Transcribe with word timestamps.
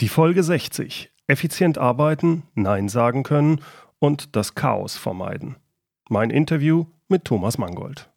Die 0.00 0.08
Folge 0.08 0.42
60. 0.42 1.10
Effizient 1.26 1.76
arbeiten, 1.76 2.44
Nein 2.54 2.88
sagen 2.88 3.22
können 3.22 3.60
und 3.98 4.34
das 4.34 4.54
Chaos 4.54 4.96
vermeiden. 4.96 5.56
Mein 6.08 6.30
Interview 6.30 6.86
mit 7.08 7.26
Thomas 7.26 7.58
Mangold. 7.58 8.08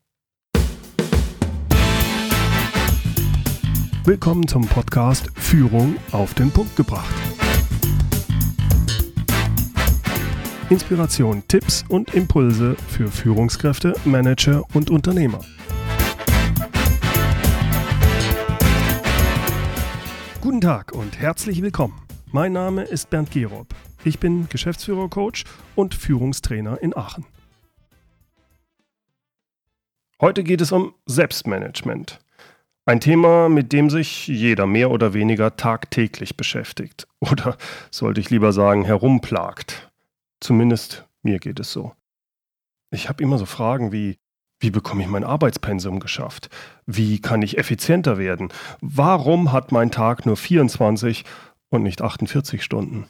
Willkommen 4.05 4.47
zum 4.47 4.65
Podcast 4.65 5.29
Führung 5.35 5.97
auf 6.13 6.33
den 6.35 6.51
Punkt 6.51 6.73
gebracht. 6.77 7.13
Inspiration, 10.69 11.43
Tipps 11.49 11.83
und 11.89 12.13
Impulse 12.13 12.77
für 12.87 13.09
Führungskräfte, 13.09 13.93
Manager 14.05 14.63
und 14.73 14.89
Unternehmer. 14.89 15.41
Guten 20.43 20.59
Tag 20.59 20.91
und 20.91 21.17
herzlich 21.19 21.61
willkommen. 21.61 22.05
Mein 22.33 22.51
Name 22.51 22.83
ist 22.83 23.09
Bernd 23.09 23.31
Gerob. 23.31 23.73
Ich 24.03 24.19
bin 24.19 24.49
Geschäftsführer-Coach 24.49 25.45
und 25.75 25.95
Führungstrainer 25.95 26.81
in 26.81 26.93
Aachen. 26.97 27.25
Heute 30.19 30.43
geht 30.43 30.59
es 30.59 30.73
um 30.73 30.95
Selbstmanagement. 31.05 32.19
Ein 32.85 32.99
Thema, 32.99 33.47
mit 33.47 33.71
dem 33.71 33.89
sich 33.89 34.27
jeder 34.27 34.65
mehr 34.65 34.91
oder 34.91 35.13
weniger 35.13 35.55
tagtäglich 35.55 36.35
beschäftigt. 36.35 37.07
Oder 37.21 37.57
sollte 37.89 38.19
ich 38.19 38.29
lieber 38.29 38.51
sagen, 38.51 38.83
herumplagt. 38.83 39.93
Zumindest 40.41 41.07
mir 41.21 41.39
geht 41.39 41.61
es 41.61 41.71
so. 41.71 41.93
Ich 42.91 43.07
habe 43.07 43.23
immer 43.23 43.37
so 43.37 43.45
Fragen 43.45 43.93
wie, 43.93 44.17
wie 44.63 44.71
bekomme 44.71 45.03
ich 45.03 45.09
mein 45.09 45.25
Arbeitspensum 45.25 45.99
geschafft? 45.99 46.49
Wie 46.85 47.19
kann 47.19 47.41
ich 47.41 47.57
effizienter 47.57 48.17
werden? 48.17 48.47
Warum 48.79 49.51
hat 49.51 49.73
mein 49.73 49.91
Tag 49.91 50.25
nur 50.25 50.37
24 50.37 51.25
und 51.69 51.83
nicht 51.83 52.01
48 52.01 52.63
Stunden? 52.63 53.07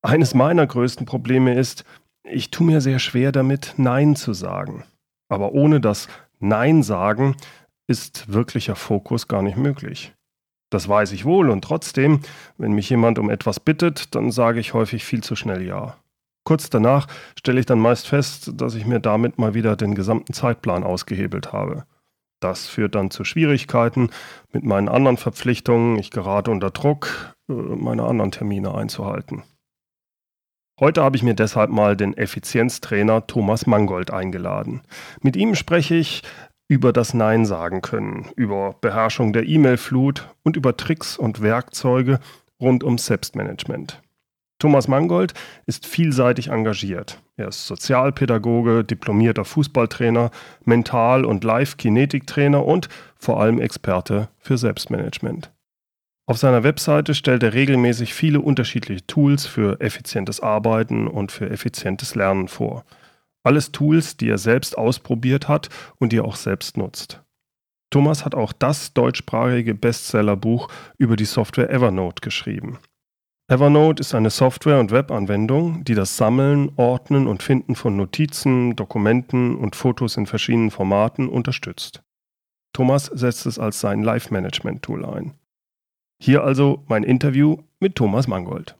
Eines 0.00 0.32
meiner 0.32 0.66
größten 0.66 1.04
Probleme 1.04 1.54
ist, 1.54 1.84
ich 2.24 2.50
tue 2.50 2.66
mir 2.66 2.80
sehr 2.80 2.98
schwer 2.98 3.30
damit, 3.30 3.74
Nein 3.76 4.16
zu 4.16 4.32
sagen. 4.32 4.84
Aber 5.28 5.52
ohne 5.52 5.82
das 5.82 6.08
Nein 6.40 6.82
sagen 6.82 7.36
ist 7.86 8.32
wirklicher 8.32 8.74
Fokus 8.74 9.28
gar 9.28 9.42
nicht 9.42 9.58
möglich. 9.58 10.14
Das 10.70 10.88
weiß 10.88 11.12
ich 11.12 11.26
wohl 11.26 11.50
und 11.50 11.62
trotzdem, 11.62 12.20
wenn 12.56 12.72
mich 12.72 12.88
jemand 12.88 13.18
um 13.18 13.28
etwas 13.28 13.60
bittet, 13.60 14.14
dann 14.14 14.30
sage 14.30 14.60
ich 14.60 14.72
häufig 14.72 15.04
viel 15.04 15.22
zu 15.22 15.36
schnell 15.36 15.62
Ja. 15.62 15.98
Kurz 16.44 16.70
danach 16.70 17.06
stelle 17.38 17.60
ich 17.60 17.66
dann 17.66 17.78
meist 17.78 18.08
fest, 18.08 18.52
dass 18.54 18.74
ich 18.74 18.86
mir 18.86 19.00
damit 19.00 19.38
mal 19.38 19.54
wieder 19.54 19.76
den 19.76 19.94
gesamten 19.94 20.32
Zeitplan 20.32 20.82
ausgehebelt 20.82 21.52
habe. 21.52 21.84
Das 22.40 22.66
führt 22.66 22.96
dann 22.96 23.10
zu 23.10 23.24
Schwierigkeiten 23.24 24.10
mit 24.52 24.64
meinen 24.64 24.88
anderen 24.88 25.16
Verpflichtungen. 25.16 25.98
Ich 25.98 26.10
gerate 26.10 26.50
unter 26.50 26.70
Druck, 26.70 27.34
äh, 27.48 27.52
meine 27.52 28.04
anderen 28.04 28.32
Termine 28.32 28.74
einzuhalten. 28.74 29.44
Heute 30.80 31.04
habe 31.04 31.16
ich 31.16 31.22
mir 31.22 31.34
deshalb 31.34 31.70
mal 31.70 31.96
den 31.96 32.16
Effizienztrainer 32.16 33.26
Thomas 33.28 33.66
Mangold 33.66 34.10
eingeladen. 34.10 34.80
Mit 35.20 35.36
ihm 35.36 35.54
spreche 35.54 35.94
ich 35.94 36.22
über 36.66 36.92
das 36.92 37.14
Nein 37.14 37.44
sagen 37.44 37.82
können, 37.82 38.30
über 38.34 38.74
Beherrschung 38.80 39.32
der 39.32 39.46
E-Mail-Flut 39.46 40.28
und 40.42 40.56
über 40.56 40.76
Tricks 40.76 41.16
und 41.16 41.42
Werkzeuge 41.42 42.18
rund 42.60 42.82
ums 42.82 43.06
Selbstmanagement. 43.06 44.00
Thomas 44.62 44.86
Mangold 44.86 45.34
ist 45.66 45.86
vielseitig 45.86 46.50
engagiert. 46.50 47.20
Er 47.36 47.48
ist 47.48 47.66
Sozialpädagoge, 47.66 48.84
diplomierter 48.84 49.44
Fußballtrainer, 49.44 50.30
Mental- 50.64 51.24
und 51.24 51.42
Live-Kinetiktrainer 51.42 52.64
und 52.64 52.88
vor 53.16 53.40
allem 53.40 53.60
Experte 53.60 54.28
für 54.38 54.56
Selbstmanagement. 54.56 55.50
Auf 56.26 56.38
seiner 56.38 56.62
Webseite 56.62 57.16
stellt 57.16 57.42
er 57.42 57.54
regelmäßig 57.54 58.14
viele 58.14 58.40
unterschiedliche 58.40 59.04
Tools 59.04 59.46
für 59.46 59.80
effizientes 59.80 60.38
Arbeiten 60.38 61.08
und 61.08 61.32
für 61.32 61.50
effizientes 61.50 62.14
Lernen 62.14 62.46
vor. 62.46 62.84
Alles 63.42 63.72
Tools, 63.72 64.16
die 64.16 64.28
er 64.28 64.38
selbst 64.38 64.78
ausprobiert 64.78 65.48
hat 65.48 65.70
und 65.98 66.12
die 66.12 66.18
er 66.18 66.24
auch 66.24 66.36
selbst 66.36 66.76
nutzt. 66.76 67.20
Thomas 67.90 68.24
hat 68.24 68.36
auch 68.36 68.52
das 68.52 68.94
deutschsprachige 68.94 69.74
Bestsellerbuch 69.74 70.68
über 70.98 71.16
die 71.16 71.24
Software 71.24 71.68
Evernote 71.68 72.20
geschrieben. 72.20 72.78
Evernote 73.52 74.00
ist 74.00 74.14
eine 74.14 74.30
Software- 74.30 74.80
und 74.80 74.92
Webanwendung, 74.92 75.84
die 75.84 75.94
das 75.94 76.16
Sammeln, 76.16 76.72
Ordnen 76.76 77.26
und 77.26 77.42
Finden 77.42 77.76
von 77.76 77.94
Notizen, 77.98 78.76
Dokumenten 78.76 79.56
und 79.56 79.76
Fotos 79.76 80.16
in 80.16 80.24
verschiedenen 80.24 80.70
Formaten 80.70 81.28
unterstützt. 81.28 82.02
Thomas 82.72 83.10
setzt 83.12 83.44
es 83.44 83.58
als 83.58 83.78
sein 83.78 84.02
Live-Management-Tool 84.02 85.04
ein. 85.04 85.34
Hier 86.18 86.42
also 86.44 86.82
mein 86.88 87.02
Interview 87.02 87.58
mit 87.78 87.94
Thomas 87.94 88.26
Mangold. 88.26 88.74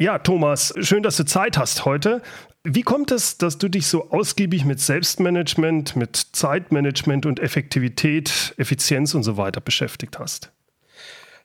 Ja, 0.00 0.18
Thomas, 0.18 0.74
schön, 0.80 1.04
dass 1.04 1.16
du 1.16 1.24
Zeit 1.24 1.56
hast 1.56 1.84
heute. 1.84 2.22
Wie 2.64 2.82
kommt 2.82 3.12
es, 3.12 3.38
dass 3.38 3.58
du 3.58 3.68
dich 3.68 3.86
so 3.86 4.10
ausgiebig 4.10 4.64
mit 4.64 4.80
Selbstmanagement, 4.80 5.94
mit 5.94 6.16
Zeitmanagement 6.16 7.24
und 7.24 7.38
Effektivität, 7.38 8.52
Effizienz 8.56 9.14
und 9.14 9.22
so 9.22 9.36
weiter 9.36 9.60
beschäftigt 9.60 10.18
hast? 10.18 10.53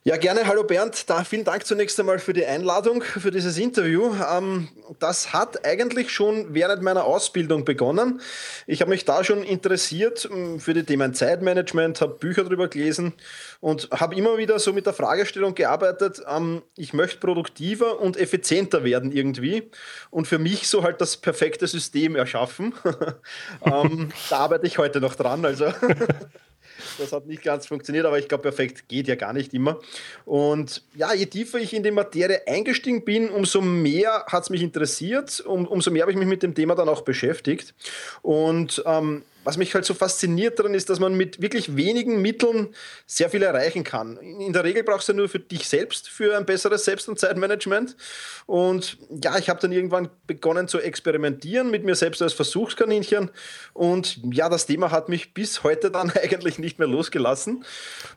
Ja, 0.06 0.16
gerne. 0.16 0.48
Hallo 0.48 0.64
Bernd. 0.64 1.10
Da, 1.10 1.26
vielen 1.26 1.44
Dank 1.44 1.66
zunächst 1.66 2.00
einmal 2.00 2.20
für 2.20 2.32
die 2.32 2.46
Einladung 2.46 3.02
für 3.02 3.32
dieses 3.32 3.58
Interview. 3.58 4.16
Ähm, 4.32 4.70
das 4.98 5.34
hat 5.34 5.66
eigentlich 5.66 6.10
schon 6.10 6.54
während 6.54 6.82
meiner 6.82 7.04
Ausbildung 7.04 7.66
begonnen. 7.66 8.22
Ich 8.66 8.80
habe 8.80 8.92
mich 8.92 9.04
da 9.04 9.26
schon 9.26 9.44
interessiert 9.44 10.30
ähm, 10.32 10.62
für 10.62 10.74
die 10.74 10.86
Themen 10.86 11.14
Zeitmanagement, 11.14 12.00
habe 12.00 12.14
Bücher 12.14 12.46
darüber 12.46 12.70
gelesen 12.70 13.12
und 13.60 13.90
habe 13.92 14.16
immer 14.16 14.38
wieder 14.38 14.58
so 14.60 14.72
mit 14.72 14.86
der 14.86 14.94
Fragestellung 14.94 15.54
gearbeitet, 15.54 16.22
ähm, 16.30 16.62
ich 16.78 16.94
möchte 16.94 17.20
produktiver 17.20 18.00
und 18.00 18.16
effizienter 18.16 18.86
werden 18.86 19.12
irgendwie 19.12 19.70
und 20.12 20.30
für 20.30 20.40
mich 20.40 20.70
so 20.70 20.82
halt 20.82 21.02
das 21.02 21.18
perfekte 21.18 21.68
System 21.68 22.16
erschaffen. 22.16 22.74
da 23.60 24.38
arbeite 24.38 24.66
ich 24.66 24.78
heute 24.78 25.02
noch 25.02 25.16
dran. 25.16 25.44
Also 25.44 25.74
Das 26.98 27.12
hat 27.12 27.26
nicht 27.26 27.44
ganz 27.44 27.68
funktioniert, 27.68 28.06
aber 28.06 28.20
ich 28.20 28.28
glaube, 28.28 28.44
perfekt 28.44 28.88
geht 28.88 29.08
ja 29.08 29.16
gar 29.16 29.34
nicht 29.34 29.54
immer. 29.54 29.80
Und 30.26 30.84
ja, 30.96 31.14
je 31.14 31.26
tiefer 31.26 31.60
ich 31.60 31.74
in 31.74 31.84
die 31.84 31.92
Materie 31.92 32.42
eingestiegen 32.48 33.04
bin, 33.06 33.30
umso 33.30 33.62
mehr 33.62 34.26
hat 34.28 34.44
es 34.44 34.50
mich 34.50 34.62
interessiert, 34.62 35.42
um, 35.42 35.68
umso 35.68 35.92
mehr 35.92 36.04
habe 36.04 36.12
ich 36.12 36.18
mich 36.18 36.28
mit 36.28 36.44
dem 36.44 36.56
Thema 36.56 36.76
dann 36.76 36.90
auch 36.90 37.02
beschäftigt. 37.02 37.74
Und 38.22 38.84
ähm, 38.86 39.24
was 39.50 39.58
mich 39.58 39.74
halt 39.74 39.84
so 39.84 39.96
fasziniert 39.96 40.60
daran 40.60 40.76
ist, 40.76 40.92
dass 40.92 41.00
man 41.00 41.16
mit 41.16 41.42
wirklich 41.42 41.76
wenigen 41.76 42.22
Mitteln 42.22 42.68
sehr 43.08 43.32
viel 43.32 43.42
erreichen 43.42 43.84
kann. 43.84 44.18
In 44.18 44.54
der 44.54 44.64
Regel 44.64 44.84
brauchst 44.84 45.10
du 45.10 45.14
nur 45.14 45.28
für 45.28 45.40
dich 45.40 45.68
selbst, 45.68 46.08
für 46.08 46.38
ein 46.38 46.46
besseres 46.46 46.86
Selbst- 46.86 47.10
und 47.10 47.18
Zeitmanagement. 47.18 47.98
Und 48.46 49.00
ja, 49.10 49.40
ich 49.40 49.50
habe 49.50 49.60
dann 49.60 49.72
irgendwann 49.72 50.10
begonnen 50.28 50.68
zu 50.68 50.80
experimentieren 50.80 51.72
mit 51.72 51.84
mir 51.84 51.96
selbst 51.96 52.22
als 52.22 52.34
Versuchskaninchen. 52.34 53.32
Und 53.74 54.20
ja, 54.32 54.50
das 54.50 54.68
Thema 54.68 54.92
hat 54.92 55.10
mich 55.10 55.34
bis 55.34 55.64
heute 55.64 55.90
dann 55.90 56.12
eigentlich 56.24 56.60
nicht 56.60 56.78
mehr 56.78 56.88
losgelassen. 56.88 57.66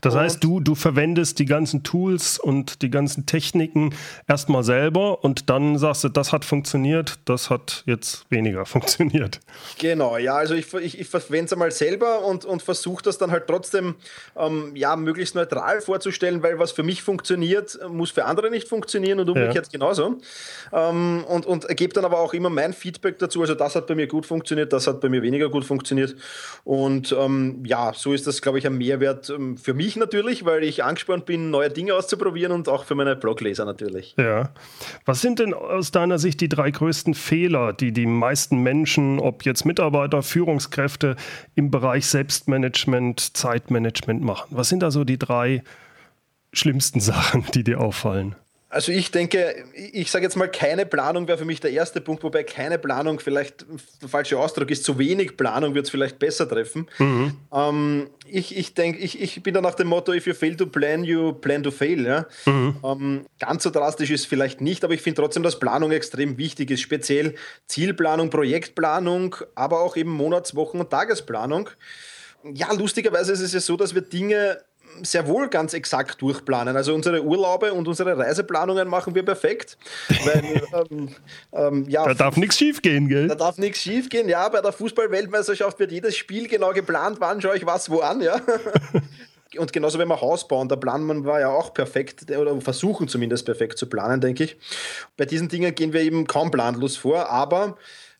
Das 0.02 0.14
heißt, 0.14 0.44
du, 0.44 0.60
du 0.60 0.74
verwendest 0.74 1.38
die 1.38 1.46
ganzen 1.46 1.82
Tools 1.82 2.38
und 2.38 2.82
die 2.82 2.90
ganzen 2.90 3.24
Techniken 3.24 3.94
erstmal 4.28 4.64
selber 4.64 5.24
und 5.24 5.48
dann 5.48 5.78
sagst 5.78 6.04
du, 6.04 6.10
das 6.10 6.30
hat 6.30 6.44
funktioniert, 6.44 7.20
das 7.24 7.48
hat 7.48 7.84
jetzt 7.86 8.30
weniger 8.30 8.66
funktioniert. 8.72 9.40
Genau, 9.78 10.18
ja, 10.18 10.34
also 10.34 10.52
ich, 10.52 10.74
ich, 10.74 11.00
ich 11.00 11.08
verwende 11.22 11.46
es 11.46 11.52
einmal 11.52 11.70
selber 11.70 12.24
und, 12.24 12.44
und 12.44 12.62
versuche 12.62 13.02
das 13.02 13.18
dann 13.18 13.30
halt 13.30 13.46
trotzdem 13.46 13.94
ähm, 14.36 14.72
ja, 14.74 14.96
möglichst 14.96 15.34
neutral 15.34 15.80
vorzustellen, 15.80 16.42
weil 16.42 16.58
was 16.58 16.72
für 16.72 16.82
mich 16.82 17.02
funktioniert, 17.02 17.78
muss 17.88 18.10
für 18.10 18.24
andere 18.24 18.50
nicht 18.50 18.68
funktionieren 18.68 19.20
und 19.20 19.28
umgekehrt 19.28 19.66
ja. 19.66 19.72
genauso. 19.72 20.18
Ähm, 20.72 21.24
und 21.28 21.46
und 21.46 21.68
gebe 21.76 21.92
dann 21.92 22.04
aber 22.04 22.18
auch 22.20 22.34
immer 22.34 22.50
mein 22.50 22.72
Feedback 22.72 23.18
dazu. 23.18 23.40
Also 23.40 23.54
das 23.54 23.74
hat 23.74 23.86
bei 23.86 23.94
mir 23.94 24.06
gut 24.06 24.26
funktioniert, 24.26 24.72
das 24.72 24.86
hat 24.86 25.00
bei 25.00 25.08
mir 25.08 25.22
weniger 25.22 25.48
gut 25.48 25.64
funktioniert. 25.64 26.16
Und 26.64 27.14
ähm, 27.18 27.62
ja, 27.64 27.92
so 27.94 28.12
ist 28.12 28.26
das, 28.26 28.42
glaube 28.42 28.58
ich, 28.58 28.66
ein 28.66 28.76
Mehrwert 28.76 29.30
ähm, 29.30 29.56
für 29.56 29.74
mich 29.74 29.96
natürlich, 29.96 30.44
weil 30.44 30.64
ich 30.64 30.84
angespannt 30.84 31.26
bin, 31.26 31.50
neue 31.50 31.70
Dinge 31.70 31.94
auszuprobieren 31.94 32.52
und 32.52 32.68
auch 32.68 32.84
für 32.84 32.94
meine 32.94 33.16
Blogleser 33.16 33.64
natürlich. 33.64 34.14
Ja. 34.18 34.50
Was 35.04 35.20
sind 35.20 35.38
denn 35.38 35.54
aus 35.54 35.90
deiner 35.90 36.18
Sicht 36.18 36.40
die 36.40 36.48
drei 36.48 36.70
größten 36.70 37.14
Fehler, 37.14 37.72
die 37.72 37.92
die 37.92 38.06
meisten 38.06 38.58
Menschen, 38.58 39.18
ob 39.18 39.44
jetzt 39.44 39.64
Mitarbeiter, 39.64 40.22
Führungskräfte, 40.22 41.01
Führungskräfte 41.02 41.16
im 41.54 41.70
Bereich 41.70 42.06
Selbstmanagement, 42.06 43.36
Zeitmanagement 43.36 44.22
machen? 44.22 44.48
Was 44.50 44.68
sind 44.68 44.82
da 44.82 44.90
so 44.90 45.04
die 45.04 45.18
drei 45.18 45.62
schlimmsten 46.52 47.00
Sachen, 47.00 47.44
die 47.54 47.64
dir 47.64 47.80
auffallen? 47.80 48.36
Also 48.72 48.90
ich 48.90 49.10
denke, 49.10 49.66
ich 49.74 50.10
sage 50.10 50.24
jetzt 50.24 50.34
mal, 50.34 50.50
keine 50.50 50.86
Planung 50.86 51.28
wäre 51.28 51.36
für 51.36 51.44
mich 51.44 51.60
der 51.60 51.72
erste 51.72 52.00
Punkt, 52.00 52.22
wobei 52.22 52.42
keine 52.42 52.78
Planung 52.78 53.20
vielleicht 53.20 53.66
der 54.00 54.08
falsche 54.08 54.38
Ausdruck 54.38 54.70
ist. 54.70 54.84
Zu 54.84 54.98
wenig 54.98 55.36
Planung 55.36 55.74
wird 55.74 55.84
es 55.84 55.90
vielleicht 55.90 56.18
besser 56.18 56.48
treffen. 56.48 56.88
Mhm. 56.96 57.36
Ähm, 57.52 58.10
ich 58.26 58.56
ich 58.56 58.72
denke, 58.72 58.98
ich, 58.98 59.20
ich 59.20 59.42
bin 59.42 59.52
da 59.52 59.60
nach 59.60 59.74
dem 59.74 59.88
Motto, 59.88 60.14
if 60.14 60.26
you 60.26 60.32
fail 60.32 60.56
to 60.56 60.64
plan, 60.64 61.04
you 61.04 61.34
plan 61.34 61.62
to 61.62 61.70
fail. 61.70 62.06
Ja? 62.06 62.26
Mhm. 62.46 62.76
Ähm, 62.82 63.26
ganz 63.38 63.62
so 63.64 63.68
drastisch 63.68 64.10
ist 64.10 64.20
es 64.20 64.26
vielleicht 64.26 64.62
nicht, 64.62 64.84
aber 64.84 64.94
ich 64.94 65.02
finde 65.02 65.20
trotzdem, 65.20 65.42
dass 65.42 65.58
Planung 65.58 65.92
extrem 65.92 66.38
wichtig 66.38 66.70
ist. 66.70 66.80
Speziell 66.80 67.34
Zielplanung, 67.66 68.30
Projektplanung, 68.30 69.36
aber 69.54 69.80
auch 69.80 69.96
eben 69.96 70.10
Monats-, 70.10 70.56
Wochen- 70.56 70.80
und 70.80 70.88
Tagesplanung. 70.88 71.68
Ja, 72.54 72.72
lustigerweise 72.72 73.32
ist 73.32 73.42
es 73.42 73.52
ja 73.52 73.60
so, 73.60 73.76
dass 73.76 73.94
wir 73.94 74.00
Dinge 74.00 74.64
sehr 75.02 75.26
wohl 75.26 75.48
ganz 75.48 75.74
exakt 75.74 76.20
durchplanen. 76.20 76.76
Also 76.76 76.94
unsere 76.94 77.22
Urlaube 77.22 77.72
und 77.72 77.88
unsere 77.88 78.16
Reiseplanungen 78.16 78.88
machen 78.88 79.14
wir 79.14 79.24
perfekt. 79.24 79.78
Weil, 80.24 80.62
ähm, 80.90 81.08
ähm, 81.52 81.88
ja, 81.88 82.04
da 82.04 82.14
darf 82.14 82.36
nichts 82.36 82.58
schief 82.58 82.82
gehen, 82.82 83.08
gell? 83.08 83.28
Da 83.28 83.34
darf 83.34 83.58
nichts 83.58 83.80
schief 83.80 84.08
gehen. 84.08 84.28
Ja, 84.28 84.48
bei 84.48 84.60
der 84.60 84.72
Fußball-Weltmeisterschaft 84.72 85.78
wird 85.78 85.92
jedes 85.92 86.16
Spiel 86.16 86.48
genau 86.48 86.72
geplant. 86.72 87.18
Wann 87.20 87.40
schaue 87.40 87.56
ich 87.56 87.66
was 87.66 87.90
wo 87.90 88.00
an, 88.00 88.20
ja? 88.20 88.40
und 89.58 89.72
genauso 89.72 89.98
wenn 89.98 90.08
wir 90.08 90.20
Haus 90.20 90.48
bauen, 90.48 90.68
da 90.68 90.76
planen 90.76 91.24
wir 91.24 91.40
ja 91.40 91.48
auch 91.48 91.74
perfekt 91.74 92.30
oder 92.30 92.60
versuchen 92.60 93.08
zumindest 93.08 93.44
perfekt 93.44 93.78
zu 93.78 93.88
planen, 93.88 94.20
denke 94.20 94.44
ich. 94.44 94.56
Bei 95.16 95.24
diesen 95.24 95.48
Dingen 95.48 95.74
gehen 95.74 95.92
wir 95.92 96.00
eben 96.00 96.26
kaum 96.26 96.50
planlos 96.50 96.96
vor, 96.96 97.28
aber 97.28 97.76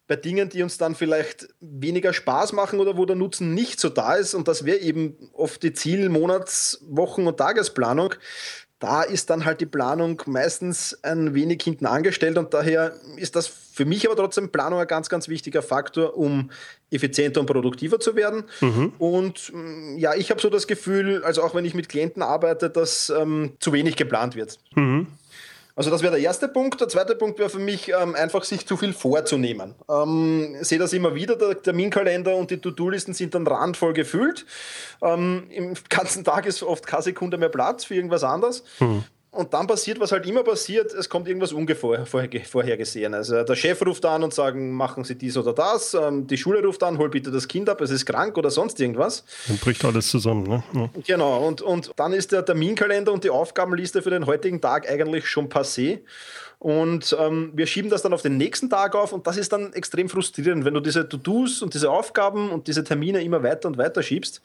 bei 0.07 0.17
Dingen, 0.17 0.49
die 0.49 0.63
uns 0.63 0.79
dann 0.79 0.95
vielleicht 0.95 1.49
weniger 1.61 2.13
Spaß 2.13 2.53
machen 2.53 2.81
oder 2.81 2.97
wo 2.97 3.07
der 3.07 3.17
Nutzen 3.17 3.55
nicht 3.55 3.81
so 3.81 3.89
da 3.89 4.15
ist, 4.15 4.35
und 4.35 4.49
das 4.49 4.65
wäre 4.65 4.79
eben 4.79 5.17
oft 5.33 5.63
die 5.63 5.73
Ziel-, 5.73 6.09
Monats-, 6.09 6.85
Wochen- 6.89 7.27
und 7.27 7.37
Tagesplanung, 7.37 8.15
da 8.83 9.03
ist 9.03 9.31
dann 9.31 9.45
halt 9.45 9.61
die 9.61 9.67
Planung 9.67 10.21
meistens 10.27 10.99
ein 11.05 11.35
wenig 11.35 11.63
hinten 11.63 11.87
angestellt 11.87 12.37
und 12.37 12.53
daher 12.53 12.95
ist 13.17 13.37
das 13.37 13.47
für 13.47 13.85
mich 13.85 14.05
aber 14.07 14.17
trotzdem 14.17 14.51
Planung 14.51 14.81
ein 14.81 14.89
ganz, 14.89 15.09
ganz 15.09 15.29
wichtiger 15.29 15.63
Faktor, 15.63 16.17
um 16.17 16.51
effizienter 16.91 17.39
und 17.39 17.47
produktiver 17.47 18.01
zu 18.01 18.17
werden. 18.17 18.43
Mhm. 18.61 18.93
Und 18.99 19.53
mm, 19.55 19.99
ja, 19.99 20.15
ich 20.17 20.33
habe 20.33 20.41
so 20.41 20.51
das 20.51 20.67
Gefühl, 20.67 21.23
also 21.23 21.45
auch 21.45 21.55
wenn 21.55 21.65
ich 21.65 21.75
mit 21.75 21.89
Klienten 21.89 22.23
arbeite, 22.23 22.71
dass 22.71 23.09
ähm, 23.09 23.53
zu 23.61 23.73
wenig 23.73 23.95
geplant 23.95 24.35
wird. 24.35 24.59
Mhm. 24.75 25.07
Also 25.75 25.91
das 25.91 26.03
wäre 26.03 26.13
der 26.13 26.23
erste 26.23 26.49
Punkt. 26.49 26.81
Der 26.81 26.89
zweite 26.89 27.15
Punkt 27.15 27.39
wäre 27.39 27.49
für 27.49 27.59
mich 27.59 27.89
ähm, 27.89 28.15
einfach 28.15 28.45
sich 28.45 28.67
zu 28.67 28.77
viel 28.77 28.93
vorzunehmen. 28.93 29.75
Ähm, 29.89 30.57
sehe 30.61 30.79
das 30.79 30.93
immer 30.93 31.15
wieder, 31.15 31.37
der 31.37 31.61
Terminkalender 31.61 32.37
und 32.37 32.51
die 32.51 32.59
To-Do-Listen 32.59 33.15
sind 33.15 33.35
dann 33.35 33.47
randvoll 33.47 33.93
gefüllt. 33.93 34.45
Ähm, 35.01 35.47
Im 35.51 35.75
ganzen 35.89 36.25
Tag 36.25 36.47
ist 36.47 36.63
oft 36.63 36.87
keine 36.87 37.03
Sekunde 37.03 37.39
mehr 37.39 37.49
Platz 37.49 37.85
für 37.85 37.95
irgendwas 37.95 38.25
anderes. 38.25 38.65
Mhm. 38.81 39.05
Und 39.35 39.55
dann 39.55 39.67
passiert, 39.67 39.99
was 39.99 40.13
halt 40.13 40.27
immer 40.27 40.45
passiert, 40.45 40.93
es 40.93 41.09
kommt 41.09 41.27
irgendwas 41.27 41.55
unvorhergesehen. 41.55 43.15
Also 43.15 43.43
der 43.43 43.57
Chef 43.57 43.81
ruft 43.81 44.05
an 44.05 44.23
und 44.23 44.35
sagt, 44.35 44.59
machen 44.59 45.05
Sie 45.05 45.17
dies 45.17 45.39
oder 45.39 45.55
das. 45.55 45.95
Ähm, 45.95 46.27
die 46.27 46.37
Schule 46.37 46.63
ruft 46.63 46.83
an, 46.83 46.99
hol 46.99 47.09
bitte 47.09 47.31
das 47.31 47.49
Kind 47.49 47.71
ab, 47.71 47.81
es 47.81 47.91
ist 47.91 48.05
krank 48.05 48.37
oder 48.37 48.51
sonst 48.51 48.79
irgendwas. 48.79 49.25
Dann 49.49 49.57
bricht 49.57 49.83
alles 49.87 50.09
zusammen. 50.09 50.43
Ne? 50.43 50.63
Ja. 50.75 50.91
Genau, 51.07 51.47
und, 51.49 51.63
und 51.63 51.93
dann 51.97 52.13
ist 52.13 52.31
der 52.33 52.45
Terminkalender 52.45 53.11
und 53.11 53.25
die 53.25 53.31
Aufgabenliste 53.31 54.03
für 54.03 54.11
den 54.11 54.27
heutigen 54.27 54.61
Tag 54.61 54.87
eigentlich 54.87 55.27
schon 55.27 55.49
passé. 55.49 56.01
Und 56.59 57.17
ähm, 57.19 57.53
wir 57.55 57.67
schieben 57.67 57.91
das 57.91 58.03
dann 58.03 58.13
auf 58.13 58.21
den 58.21 58.37
nächsten 58.37 58.69
Tag 58.69 58.95
auf 58.95 59.15
und 59.15 59.27
das 59.27 59.39
ist 59.39 59.51
dann 59.51 59.73
extrem 59.73 60.11
frustrierend, 60.11 60.67
wenn 60.67 60.75
du 60.75 60.81
diese 60.81 61.09
To-Dos 61.09 61.63
und 61.63 61.73
diese 61.73 61.91
Aufgaben 61.91 62.51
und 62.51 62.69
diese 62.69 62.85
Termine 62.85 63.23
immer 63.23 63.43
weiter 63.43 63.67
und 63.67 63.79
weiter 63.79 64.03
schiebst. 64.03 64.43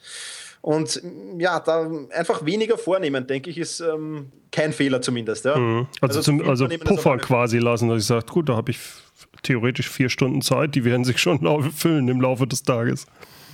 Und 0.60 1.00
ja, 1.38 1.60
da 1.60 1.90
einfach 2.10 2.44
weniger 2.44 2.78
vornehmen, 2.78 3.26
denke 3.26 3.50
ich, 3.50 3.58
ist 3.58 3.80
ähm, 3.80 4.32
kein 4.50 4.72
Fehler 4.72 5.00
zumindest. 5.00 5.44
Ja. 5.44 5.56
Mhm. 5.56 5.86
Also, 6.00 6.18
also, 6.18 6.22
zum, 6.22 6.48
also 6.48 6.68
Puffer 6.68 7.16
quasi 7.18 7.58
lassen, 7.58 7.88
dass 7.88 8.02
ich 8.02 8.06
sage, 8.06 8.26
gut, 8.26 8.48
da 8.48 8.56
habe 8.56 8.70
ich 8.70 8.78
theoretisch 9.42 9.88
vier 9.88 10.08
Stunden 10.08 10.42
Zeit, 10.42 10.74
die 10.74 10.84
werden 10.84 11.04
sich 11.04 11.18
schon 11.18 11.72
füllen 11.76 12.08
im 12.08 12.20
Laufe 12.20 12.46
des 12.46 12.62
Tages. 12.62 13.06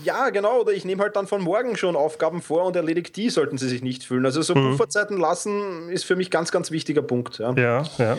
Ja, 0.02 0.30
genau. 0.30 0.60
Oder 0.60 0.72
ich 0.72 0.84
nehme 0.84 1.02
halt 1.02 1.16
dann 1.16 1.26
von 1.26 1.42
morgen 1.42 1.76
schon 1.76 1.96
Aufgaben 1.96 2.42
vor 2.42 2.64
und 2.64 2.76
erledige 2.76 3.10
die, 3.10 3.30
sollten 3.30 3.58
sie 3.58 3.68
sich 3.68 3.82
nicht 3.82 4.04
füllen. 4.04 4.26
Also 4.26 4.42
so 4.42 4.54
mhm. 4.54 4.70
Pufferzeiten 4.70 5.18
lassen 5.18 5.88
ist 5.88 6.04
für 6.04 6.16
mich 6.16 6.30
ganz, 6.30 6.50
ganz 6.50 6.70
wichtiger 6.70 7.02
Punkt. 7.02 7.38
Ja, 7.38 7.54
ja. 7.54 7.84
ja. 7.98 8.18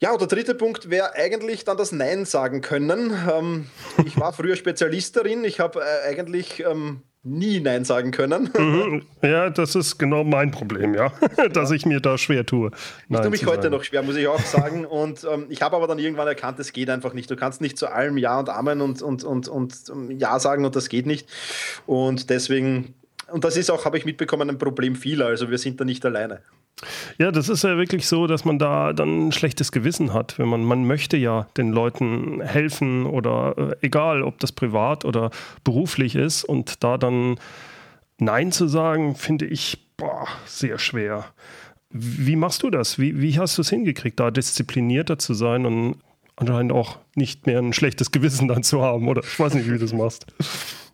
Ja, 0.00 0.10
und 0.10 0.20
der 0.20 0.26
dritte 0.26 0.56
Punkt 0.56 0.90
wäre 0.90 1.14
eigentlich 1.14 1.64
dann 1.64 1.76
das 1.76 1.92
Nein 1.92 2.24
sagen 2.24 2.60
können. 2.60 3.16
Ähm, 3.32 3.66
ich 4.04 4.18
war 4.18 4.32
früher 4.32 4.56
Spezialist 4.56 5.16
darin. 5.16 5.44
Ich 5.44 5.60
habe 5.60 5.80
äh, 5.80 6.08
eigentlich 6.08 6.64
ähm, 6.66 7.02
nie 7.24 7.60
Nein 7.60 7.84
sagen 7.84 8.10
können. 8.10 8.50
Mhm. 8.56 9.02
Ja, 9.22 9.50
das 9.50 9.76
ist 9.76 9.98
genau 9.98 10.24
mein 10.24 10.50
Problem, 10.50 10.94
ja, 10.94 11.12
dass 11.52 11.70
ich 11.70 11.86
mir 11.86 12.00
da 12.00 12.18
schwer 12.18 12.44
tue. 12.44 12.72
Ich 13.08 13.16
tue 13.16 13.30
mich 13.30 13.46
heute 13.46 13.62
sagen. 13.62 13.74
noch 13.74 13.84
schwer, 13.84 14.02
muss 14.02 14.16
ich 14.16 14.26
auch 14.26 14.40
sagen. 14.40 14.84
Und 14.84 15.24
ähm, 15.30 15.46
ich 15.48 15.62
habe 15.62 15.76
aber 15.76 15.86
dann 15.86 16.00
irgendwann 16.00 16.26
erkannt, 16.26 16.58
es 16.58 16.72
geht 16.72 16.90
einfach 16.90 17.14
nicht. 17.14 17.30
Du 17.30 17.36
kannst 17.36 17.60
nicht 17.60 17.78
zu 17.78 17.86
allem 17.86 18.16
Ja 18.18 18.40
und 18.40 18.48
Amen 18.48 18.80
und, 18.80 19.00
und, 19.00 19.22
und, 19.22 19.48
und 19.48 19.74
Ja 20.18 20.40
sagen 20.40 20.64
und 20.64 20.74
das 20.74 20.88
geht 20.88 21.06
nicht. 21.06 21.28
Und 21.86 22.30
deswegen, 22.30 22.94
und 23.30 23.44
das 23.44 23.56
ist 23.56 23.70
auch, 23.70 23.84
habe 23.84 23.96
ich 23.96 24.04
mitbekommen, 24.04 24.50
ein 24.50 24.58
Problem 24.58 24.96
vieler. 24.96 25.26
Also 25.26 25.50
wir 25.50 25.58
sind 25.58 25.80
da 25.80 25.84
nicht 25.84 26.04
alleine. 26.04 26.40
Ja, 27.18 27.30
das 27.30 27.48
ist 27.48 27.62
ja 27.62 27.76
wirklich 27.76 28.08
so, 28.08 28.26
dass 28.26 28.44
man 28.44 28.58
da 28.58 28.92
dann 28.92 29.28
ein 29.28 29.32
schlechtes 29.32 29.70
Gewissen 29.70 30.12
hat, 30.12 30.38
wenn 30.38 30.48
man, 30.48 30.64
man 30.64 30.84
möchte 30.84 31.16
ja 31.16 31.46
den 31.56 31.70
Leuten 31.70 32.40
helfen 32.40 33.06
oder 33.06 33.54
äh, 33.56 33.86
egal, 33.86 34.22
ob 34.22 34.40
das 34.40 34.52
privat 34.52 35.04
oder 35.04 35.30
beruflich 35.64 36.16
ist 36.16 36.44
und 36.44 36.82
da 36.82 36.98
dann 36.98 37.38
Nein 38.18 38.52
zu 38.52 38.66
sagen, 38.66 39.14
finde 39.14 39.46
ich 39.46 39.78
boah, 39.96 40.26
sehr 40.46 40.78
schwer. 40.78 41.26
Wie 41.90 42.36
machst 42.36 42.62
du 42.62 42.70
das? 42.70 42.98
Wie, 42.98 43.20
wie 43.20 43.38
hast 43.38 43.58
du 43.58 43.62
es 43.62 43.70
hingekriegt, 43.70 44.18
da 44.18 44.30
disziplinierter 44.30 45.18
zu 45.18 45.34
sein 45.34 45.66
und 45.66 45.96
anscheinend 46.36 46.72
auch 46.72 46.98
nicht 47.14 47.46
mehr 47.46 47.58
ein 47.58 47.72
schlechtes 47.72 48.10
Gewissen 48.10 48.48
dann 48.48 48.62
zu 48.62 48.82
haben? 48.82 49.08
Oder 49.08 49.22
ich 49.22 49.38
weiß 49.38 49.54
nicht, 49.54 49.66
wie 49.66 49.72
du 49.72 49.78
das 49.78 49.92
machst. 49.92 50.26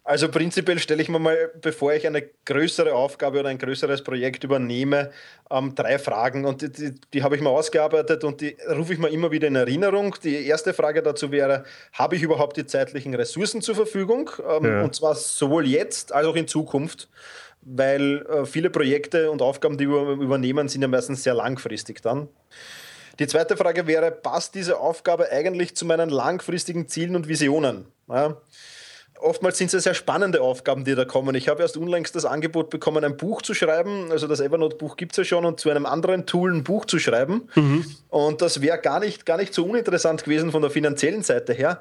Also 0.08 0.31
prinzipiell 0.31 0.78
stelle 0.78 1.02
ich 1.02 1.10
mir 1.10 1.19
mal, 1.19 1.50
bevor 1.60 1.93
ich 1.93 2.06
eine 2.06 2.22
größere 2.46 2.94
Aufgabe 2.94 3.40
oder 3.40 3.50
ein 3.50 3.58
größeres 3.58 4.02
Projekt 4.02 4.43
übernehme, 4.43 5.10
ähm, 5.50 5.75
drei 5.75 5.99
Fragen 5.99 6.46
und 6.46 6.62
die, 6.62 6.72
die, 6.72 6.94
die 7.12 7.22
habe 7.22 7.37
ich 7.37 7.43
mal 7.43 7.50
ausgearbeitet 7.50 8.25
und 8.25 8.40
die 8.40 8.56
rufe 8.75 8.94
ich 8.94 8.99
mir 8.99 9.10
immer 9.10 9.31
wieder 9.32 9.49
in 9.49 9.56
Erinnerung. 9.56 10.14
Die 10.25 10.46
erste 10.46 10.72
Frage 10.72 11.02
dazu 11.02 11.31
wäre, 11.31 11.64
habe 11.93 12.16
ich 12.16 12.22
überhaupt 12.22 12.56
die 12.56 12.64
zeitlichen 12.64 13.14
Ressourcen 13.14 13.60
zur 13.60 13.75
Verfügung? 13.75 14.31
Ähm, 14.49 14.64
ja. 14.64 14.82
Und 14.82 14.94
zwar 14.94 15.14
sowohl 15.14 15.66
jetzt 15.66 16.11
als 16.12 16.26
auch 16.26 16.37
in 16.37 16.49
Zukunft 16.49 17.11
weil 17.61 18.25
äh, 18.31 18.46
viele 18.46 18.70
Projekte 18.70 19.31
und 19.31 19.43
Aufgaben, 19.43 19.76
die 19.76 19.88
wir 19.88 20.12
übernehmen, 20.12 20.69
sind 20.69 20.81
ja 20.81 20.88
meistens 20.88 21.22
sehr 21.25 21.34
langfristig 21.34 22.00
dann. 22.00 22.28
Die 23.19 23.26
zweite 23.26 23.58
Frage 23.58 23.87
wäre, 23.87 24.11
passt 24.11 24.54
diese 24.54 24.78
Aufgabe 24.78 25.31
eigentlich 25.31 25.76
zu 25.76 25.84
meinen 25.84 26.08
langfristigen 26.08 26.88
Zielen 26.88 27.14
und 27.14 27.28
Visionen? 27.28 27.84
Ja? 28.08 28.40
Oftmals 29.20 29.58
sind 29.58 29.72
es 29.72 29.84
sehr 29.84 29.94
spannende 29.94 30.40
Aufgaben, 30.40 30.84
die 30.84 30.94
da 30.94 31.04
kommen. 31.04 31.34
Ich 31.34 31.48
habe 31.48 31.62
erst 31.62 31.76
unlängst 31.76 32.14
das 32.14 32.24
Angebot 32.24 32.70
bekommen, 32.70 33.04
ein 33.04 33.16
Buch 33.16 33.42
zu 33.42 33.54
schreiben. 33.54 34.10
Also 34.10 34.26
das 34.26 34.40
Evernote-Buch 34.40 34.96
gibt 34.96 35.12
es 35.12 35.18
ja 35.18 35.24
schon 35.24 35.44
und 35.44 35.60
zu 35.60 35.70
einem 35.70 35.86
anderen 35.86 36.26
Tool 36.26 36.52
ein 36.52 36.64
Buch 36.64 36.84
zu 36.84 36.98
schreiben. 36.98 37.48
Mhm. 37.54 37.84
Und 38.08 38.42
das 38.42 38.60
wäre 38.60 38.78
gar 38.78 39.00
nicht, 39.00 39.26
gar 39.26 39.36
nicht 39.36 39.54
so 39.54 39.64
uninteressant 39.64 40.24
gewesen 40.24 40.52
von 40.52 40.62
der 40.62 40.70
finanziellen 40.70 41.22
Seite 41.22 41.52
her. 41.52 41.80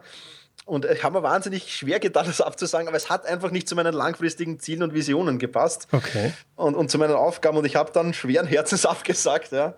Und 0.66 0.84
ich 0.84 1.02
habe 1.04 1.20
mir 1.20 1.24
wahnsinnig 1.24 1.74
schwer 1.74 2.00
getan, 2.00 2.26
das 2.26 2.42
abzusagen, 2.42 2.90
aber 2.90 2.98
es 2.98 3.10
hat 3.10 3.26
einfach 3.26 3.52
nicht 3.52 3.70
zu 3.70 3.76
meinen 3.76 3.94
langfristigen 3.94 4.60
Zielen 4.60 4.84
und 4.84 4.94
Visionen 4.94 5.40
gepasst. 5.40 5.88
Okay. 5.94 6.34
Und, 6.56 6.76
und 6.76 6.92
zu 6.92 6.98
meinen 6.98 7.16
Aufgaben. 7.16 7.58
Und 7.58 7.66
ich 7.66 7.78
habe 7.78 7.92
dann 7.94 8.14
schweren 8.14 8.48
Herzens 8.48 8.86
abgesagt. 8.86 9.54
Ja. 9.54 9.76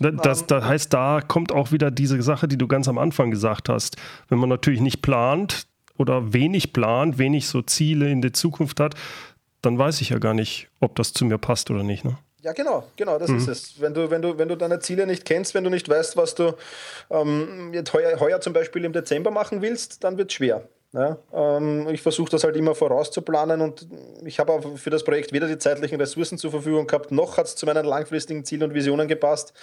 Das, 0.00 0.40
ähm, 0.40 0.46
das 0.48 0.64
heißt, 0.64 0.92
da 0.92 1.20
kommt 1.20 1.52
auch 1.52 1.70
wieder 1.70 1.92
diese 1.92 2.20
Sache, 2.20 2.48
die 2.48 2.58
du 2.58 2.66
ganz 2.66 2.88
am 2.88 2.98
Anfang 2.98 3.30
gesagt 3.30 3.68
hast. 3.68 3.96
Wenn 4.28 4.38
man 4.38 4.48
natürlich 4.48 4.80
nicht 4.80 5.02
plant, 5.02 5.68
oder 5.98 6.32
wenig 6.32 6.72
plant, 6.72 7.18
wenig 7.18 7.48
so 7.48 7.62
Ziele 7.62 8.10
in 8.10 8.22
der 8.22 8.32
Zukunft 8.32 8.80
hat, 8.80 8.94
dann 9.62 9.78
weiß 9.78 10.00
ich 10.00 10.10
ja 10.10 10.18
gar 10.18 10.34
nicht, 10.34 10.68
ob 10.80 10.96
das 10.96 11.12
zu 11.12 11.24
mir 11.24 11.38
passt 11.38 11.70
oder 11.70 11.82
nicht. 11.82 12.04
Ne? 12.04 12.16
Ja, 12.42 12.52
genau, 12.52 12.84
genau, 12.96 13.18
das 13.18 13.30
mhm. 13.30 13.38
ist 13.38 13.48
es. 13.48 13.80
Wenn 13.80 13.94
du, 13.94 14.10
wenn, 14.10 14.20
du, 14.20 14.36
wenn 14.36 14.48
du 14.48 14.56
deine 14.56 14.78
Ziele 14.78 15.06
nicht 15.06 15.24
kennst, 15.24 15.54
wenn 15.54 15.64
du 15.64 15.70
nicht 15.70 15.88
weißt, 15.88 16.16
was 16.16 16.34
du 16.34 16.52
ähm, 17.10 17.72
jetzt 17.72 17.92
heuer, 17.94 18.20
heuer 18.20 18.40
zum 18.40 18.52
Beispiel 18.52 18.84
im 18.84 18.92
Dezember 18.92 19.30
machen 19.30 19.62
willst, 19.62 20.04
dann 20.04 20.18
wird 20.18 20.30
es 20.30 20.34
schwer. 20.34 20.68
Ja, 20.92 21.16
ähm, 21.32 21.88
ich 21.88 22.02
versuche 22.02 22.30
das 22.30 22.44
halt 22.44 22.54
immer 22.54 22.74
vorauszuplanen 22.74 23.60
und 23.62 23.88
ich 24.24 24.38
habe 24.38 24.52
auch 24.52 24.76
für 24.76 24.90
das 24.90 25.02
Projekt 25.02 25.32
weder 25.32 25.48
die 25.48 25.58
zeitlichen 25.58 25.98
Ressourcen 25.98 26.38
zur 26.38 26.52
Verfügung 26.52 26.86
gehabt, 26.86 27.10
noch 27.10 27.36
hat 27.36 27.46
es 27.46 27.56
zu 27.56 27.66
meinen 27.66 27.84
langfristigen 27.84 28.44
Zielen 28.44 28.62
und 28.62 28.74
Visionen 28.74 29.08
gepasst. 29.08 29.54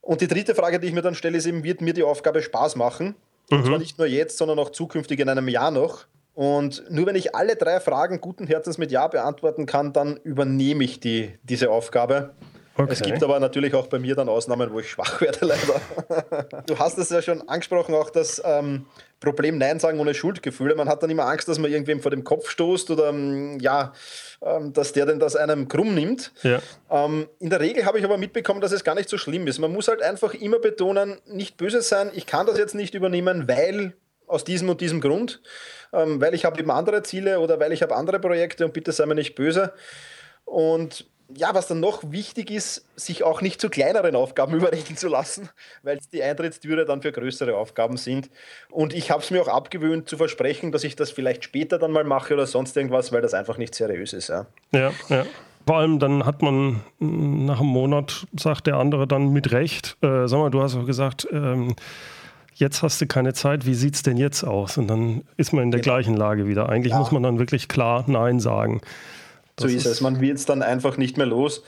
Und 0.00 0.20
die 0.20 0.28
dritte 0.28 0.54
Frage, 0.54 0.78
die 0.78 0.86
ich 0.86 0.94
mir 0.94 1.02
dann 1.02 1.14
stelle, 1.14 1.36
ist 1.36 1.46
eben, 1.46 1.64
wird 1.64 1.80
mir 1.80 1.92
die 1.92 2.02
Aufgabe 2.02 2.40
Spaß 2.40 2.76
machen? 2.76 3.14
Und 3.50 3.60
mhm. 3.60 3.66
zwar 3.66 3.78
nicht 3.78 3.98
nur 3.98 4.06
jetzt, 4.06 4.38
sondern 4.38 4.58
auch 4.58 4.70
zukünftig 4.70 5.20
in 5.20 5.28
einem 5.28 5.48
Jahr 5.48 5.70
noch. 5.70 6.06
Und 6.34 6.82
nur 6.90 7.06
wenn 7.06 7.14
ich 7.14 7.34
alle 7.34 7.54
drei 7.56 7.78
Fragen 7.78 8.20
guten 8.20 8.46
Herzens 8.46 8.76
mit 8.76 8.90
Ja 8.90 9.06
beantworten 9.06 9.66
kann, 9.66 9.92
dann 9.92 10.16
übernehme 10.16 10.82
ich 10.82 10.98
die, 10.98 11.38
diese 11.44 11.70
Aufgabe. 11.70 12.34
Okay. 12.76 12.92
Es 12.92 13.02
gibt 13.02 13.22
aber 13.22 13.38
natürlich 13.38 13.74
auch 13.74 13.86
bei 13.86 14.00
mir 14.00 14.16
dann 14.16 14.28
Ausnahmen, 14.28 14.72
wo 14.72 14.80
ich 14.80 14.90
schwach 14.90 15.20
werde, 15.20 15.46
leider. 15.46 16.62
du 16.66 16.78
hast 16.78 16.98
es 16.98 17.10
ja 17.10 17.22
schon 17.22 17.48
angesprochen, 17.48 17.94
auch 17.94 18.10
das 18.10 18.42
ähm, 18.44 18.86
Problem 19.24 19.58
Nein 19.58 19.80
sagen 19.80 19.98
ohne 19.98 20.14
Schuldgefühle. 20.14 20.74
Man 20.74 20.88
hat 20.88 21.02
dann 21.02 21.10
immer 21.10 21.26
Angst, 21.26 21.48
dass 21.48 21.58
man 21.58 21.70
irgendwem 21.70 22.00
vor 22.00 22.10
dem 22.10 22.24
Kopf 22.24 22.48
stoßt 22.50 22.90
oder 22.90 23.08
ähm, 23.08 23.58
ja, 23.60 23.92
ähm, 24.42 24.72
dass 24.72 24.92
der 24.92 25.06
denn 25.06 25.18
das 25.18 25.36
einem 25.36 25.68
krumm 25.68 25.94
nimmt. 25.94 26.32
Ja. 26.42 26.60
Ähm, 26.90 27.28
in 27.40 27.50
der 27.50 27.60
Regel 27.60 27.84
habe 27.86 27.98
ich 27.98 28.04
aber 28.04 28.18
mitbekommen, 28.18 28.60
dass 28.60 28.72
es 28.72 28.84
gar 28.84 28.94
nicht 28.94 29.08
so 29.08 29.18
schlimm 29.18 29.46
ist. 29.46 29.58
Man 29.58 29.72
muss 29.72 29.88
halt 29.88 30.02
einfach 30.02 30.34
immer 30.34 30.58
betonen, 30.58 31.18
nicht 31.26 31.56
böse 31.56 31.82
sein, 31.82 32.10
ich 32.14 32.26
kann 32.26 32.46
das 32.46 32.58
jetzt 32.58 32.74
nicht 32.74 32.94
übernehmen, 32.94 33.48
weil 33.48 33.94
aus 34.26 34.44
diesem 34.44 34.70
und 34.70 34.80
diesem 34.80 35.02
Grund, 35.02 35.42
weil 35.92 36.34
ich 36.34 36.46
habe 36.46 36.58
eben 36.58 36.70
andere 36.70 37.02
Ziele 37.02 37.40
oder 37.40 37.60
weil 37.60 37.72
ich 37.72 37.82
habe 37.82 37.94
andere 37.94 38.18
Projekte 38.18 38.64
und 38.64 38.72
bitte 38.72 38.90
sei 38.90 39.04
mir 39.04 39.14
nicht 39.14 39.34
böse. 39.34 39.74
Und 40.46 41.06
ja, 41.36 41.54
was 41.54 41.66
dann 41.66 41.80
noch 41.80 42.02
wichtig 42.10 42.50
ist, 42.50 42.86
sich 42.96 43.22
auch 43.22 43.40
nicht 43.40 43.60
zu 43.60 43.70
kleineren 43.70 44.16
Aufgaben 44.16 44.54
überreden 44.56 44.96
zu 44.96 45.08
lassen, 45.08 45.48
weil 45.82 45.98
die 46.12 46.22
Eintrittstüre 46.22 46.84
dann 46.84 47.02
für 47.02 47.12
größere 47.12 47.56
Aufgaben 47.56 47.96
sind. 47.96 48.30
Und 48.70 48.94
ich 48.94 49.10
habe 49.10 49.22
es 49.22 49.30
mir 49.30 49.42
auch 49.42 49.48
abgewöhnt 49.48 50.08
zu 50.08 50.16
versprechen, 50.16 50.72
dass 50.72 50.84
ich 50.84 50.96
das 50.96 51.10
vielleicht 51.10 51.44
später 51.44 51.78
dann 51.78 51.92
mal 51.92 52.04
mache 52.04 52.34
oder 52.34 52.46
sonst 52.46 52.76
irgendwas, 52.76 53.12
weil 53.12 53.22
das 53.22 53.34
einfach 53.34 53.58
nicht 53.58 53.74
seriös 53.74 54.12
ist. 54.12 54.28
Ja, 54.28 54.46
ja. 54.72 54.92
ja. 55.08 55.26
Vor 55.66 55.78
allem 55.78 55.98
dann 55.98 56.26
hat 56.26 56.42
man 56.42 56.82
nach 56.98 57.60
einem 57.60 57.70
Monat, 57.70 58.26
sagt 58.38 58.66
der 58.66 58.76
andere 58.76 59.06
dann 59.06 59.32
mit 59.32 59.50
Recht, 59.50 59.96
äh, 60.02 60.28
sag 60.28 60.38
mal, 60.38 60.50
du 60.50 60.60
hast 60.60 60.74
doch 60.74 60.84
gesagt, 60.84 61.26
ähm, 61.32 61.74
jetzt 62.54 62.82
hast 62.82 63.00
du 63.00 63.06
keine 63.06 63.32
Zeit, 63.32 63.64
wie 63.64 63.74
sieht 63.74 63.94
es 63.94 64.02
denn 64.02 64.18
jetzt 64.18 64.44
aus? 64.44 64.76
Und 64.76 64.88
dann 64.88 65.22
ist 65.38 65.54
man 65.54 65.64
in 65.64 65.70
der 65.70 65.80
genau. 65.80 65.94
gleichen 65.94 66.14
Lage 66.14 66.46
wieder. 66.46 66.68
Eigentlich 66.68 66.92
ja. 66.92 66.98
muss 66.98 67.12
man 67.12 67.22
dann 67.22 67.38
wirklich 67.38 67.68
klar 67.68 68.04
Nein 68.06 68.40
sagen. 68.40 68.82
Das 69.56 69.70
so 69.70 69.76
ist 69.76 69.86
es. 69.86 70.00
Man 70.00 70.20
wird 70.20 70.38
es 70.38 70.46
dann 70.46 70.62
einfach 70.62 70.96
nicht 70.96 71.16
mehr 71.16 71.26
los. 71.26 71.62